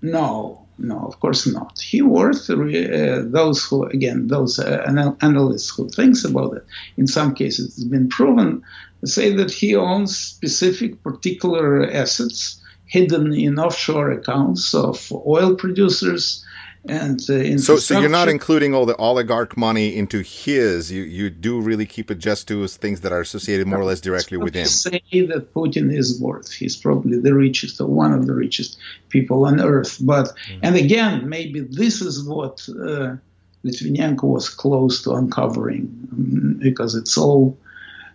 No, 0.00 0.61
no, 0.78 0.98
of 1.00 1.20
course 1.20 1.46
not. 1.46 1.78
He 1.78 2.02
worth 2.02 2.50
uh, 2.50 3.22
those 3.24 3.64
who, 3.64 3.84
again, 3.84 4.26
those 4.28 4.58
uh, 4.58 5.14
analysts 5.20 5.70
who 5.70 5.88
thinks 5.88 6.24
about 6.24 6.56
it. 6.56 6.66
In 6.96 7.06
some 7.06 7.34
cases, 7.34 7.66
it's 7.78 7.84
been 7.84 8.08
proven 8.08 8.62
say 9.04 9.32
that 9.34 9.50
he 9.50 9.74
owns 9.74 10.16
specific 10.16 11.02
particular 11.02 11.90
assets 11.90 12.60
hidden 12.86 13.32
in 13.32 13.58
offshore 13.58 14.10
accounts 14.12 14.74
of 14.74 15.12
oil 15.26 15.54
producers 15.56 16.44
and 16.88 17.20
uh, 17.30 17.58
so 17.58 17.76
so 17.76 18.00
you're 18.00 18.08
not 18.08 18.28
including 18.28 18.74
all 18.74 18.86
the 18.86 18.96
oligarch 18.96 19.56
money 19.56 19.94
into 19.94 20.20
his. 20.20 20.90
You 20.90 21.02
you 21.02 21.30
do 21.30 21.60
really 21.60 21.86
keep 21.86 22.10
it 22.10 22.18
just 22.18 22.48
to 22.48 22.66
things 22.66 23.02
that 23.02 23.12
are 23.12 23.20
associated 23.20 23.68
more 23.68 23.80
or 23.80 23.84
less 23.84 24.00
directly 24.00 24.36
with 24.36 24.54
him. 24.54 24.66
say 24.66 25.00
that 25.10 25.54
putin 25.54 25.96
is 25.96 26.20
worth 26.20 26.50
he's 26.50 26.76
probably 26.76 27.20
the 27.20 27.34
richest 27.34 27.80
or 27.80 27.86
one 27.86 28.12
of 28.12 28.26
the 28.26 28.34
richest 28.34 28.78
people 29.10 29.46
on 29.46 29.60
earth. 29.60 29.98
But 30.00 30.26
mm-hmm. 30.26 30.60
and 30.64 30.76
again 30.76 31.28
maybe 31.28 31.60
this 31.60 32.00
is 32.00 32.24
what 32.24 32.68
uh, 32.68 33.16
litvinenko 33.64 34.24
was 34.24 34.48
close 34.48 35.02
to 35.02 35.12
uncovering 35.12 35.82
um, 36.10 36.58
because 36.58 36.96
it's 36.96 37.16
all 37.16 37.56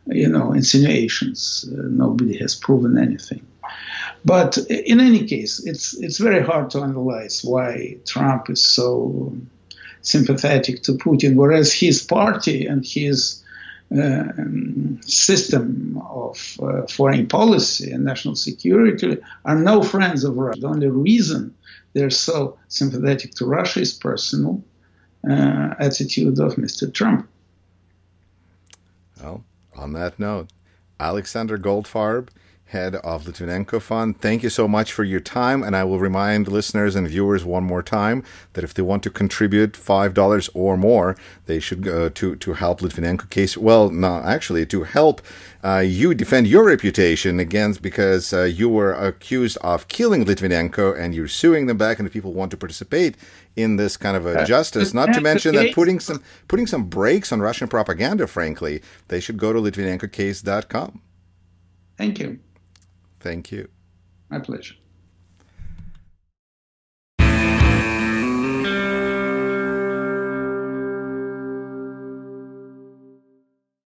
you 0.08 0.28
know 0.28 0.52
insinuations. 0.52 1.70
Uh, 1.72 1.84
nobody 1.84 2.38
has 2.38 2.54
proven 2.54 2.98
anything 2.98 3.46
but 4.26 4.58
in 4.58 5.00
any 5.00 5.26
case, 5.26 5.66
it's 5.66 5.94
it's 5.94 6.18
very 6.18 6.44
hard 6.44 6.70
to 6.72 6.82
analyze 6.82 7.44
why 7.44 7.98
Trump 8.06 8.50
is 8.50 8.62
so 8.62 9.34
sympathetic 10.02 10.84
to 10.84 10.94
Putin, 10.94 11.36
whereas 11.36 11.74
his 11.74 12.02
party 12.04 12.66
and 12.66 12.86
his 12.86 13.44
uh, 13.96 14.24
system 15.02 16.02
of 16.10 16.58
uh, 16.62 16.86
foreign 16.88 17.28
policy 17.28 17.92
and 17.92 18.04
national 18.04 18.36
security 18.36 19.18
are 19.46 19.56
no 19.56 19.82
friends 19.82 20.24
of 20.24 20.36
Russia. 20.36 20.60
The 20.62 20.68
only 20.68 20.88
reason 20.88 21.56
they're 21.94 22.10
so 22.10 22.58
sympathetic 22.68 23.32
to 23.36 23.46
Russia 23.46 23.80
is 23.82 23.94
personal 23.94 24.64
uh, 25.30 25.74
attitude 25.80 26.40
of 26.40 26.56
Mr. 26.56 26.94
Trump. 26.94 27.28
Well, 29.22 29.44
on 29.76 29.94
that 29.94 30.20
note, 30.20 30.50
Alexander 31.00 31.58
Goldfarb 31.58 32.30
head 32.68 32.96
of 32.96 33.26
Litvinenko 33.26 33.82
Fund. 33.82 34.20
Thank 34.20 34.44
you 34.44 34.50
so 34.50 34.68
much 34.68 34.92
for 34.92 35.04
your 35.04 35.20
time. 35.20 35.64
And 35.64 35.76
I 35.76 35.84
will 35.84 36.00
remind 36.00 36.48
listeners 36.48 36.96
and 36.96 37.08
viewers 37.08 37.46
one 37.46 37.64
more 37.64 37.82
time 37.82 38.24
that 38.54 38.64
if 38.64 38.74
they 38.74 38.82
want 38.82 39.04
to 39.04 39.10
contribute 39.10 39.74
$5 39.74 40.50
or 40.54 40.78
more, 40.78 41.16
they 41.46 41.60
should 41.60 41.82
go 41.82 42.10
to, 42.10 42.36
to 42.36 42.54
help 42.54 42.82
Litvinenko 42.82 43.30
case. 43.30 43.58
Well, 43.58 43.90
no, 43.90 44.18
actually, 44.18 44.66
to 44.68 44.84
help 44.84 45.22
uh, 45.64 45.80
you 45.80 46.14
defend 46.14 46.48
your 46.48 46.66
reputation 46.66 47.40
against 47.40 47.82
because 47.82 48.34
uh, 48.34 48.44
you 48.44 48.70
were 48.70 48.94
accused 48.94 49.58
of 49.58 49.88
killing 49.88 50.26
Litvinenko 50.26 50.98
and 50.98 51.16
you're 51.16 51.28
suing 51.28 51.68
them 51.68 51.78
back 51.78 52.00
and 52.00 52.08
if 52.08 52.14
people 52.14 52.34
want 52.34 52.52
to 52.52 52.58
participate 52.58 53.16
in 53.56 53.78
this 53.78 53.98
kind 53.98 54.16
of 54.16 54.26
a 54.26 54.46
justice, 54.46 54.94
not 54.94 55.12
to 55.14 55.20
mention 55.20 55.56
that 55.56 55.74
putting 55.74 56.00
some 56.00 56.22
putting 56.48 56.68
some 56.68 56.84
brakes 56.86 57.32
on 57.32 57.42
Russian 57.42 57.68
propaganda, 57.68 58.28
frankly, 58.28 58.82
they 59.08 59.20
should 59.20 59.38
go 59.38 59.52
to 59.52 59.60
litvinenkocase.com. 59.60 61.02
Thank 61.98 62.20
you. 62.20 62.40
Thank 63.20 63.52
you. 63.52 63.70
My 64.30 64.40
pleasure. 64.40 64.76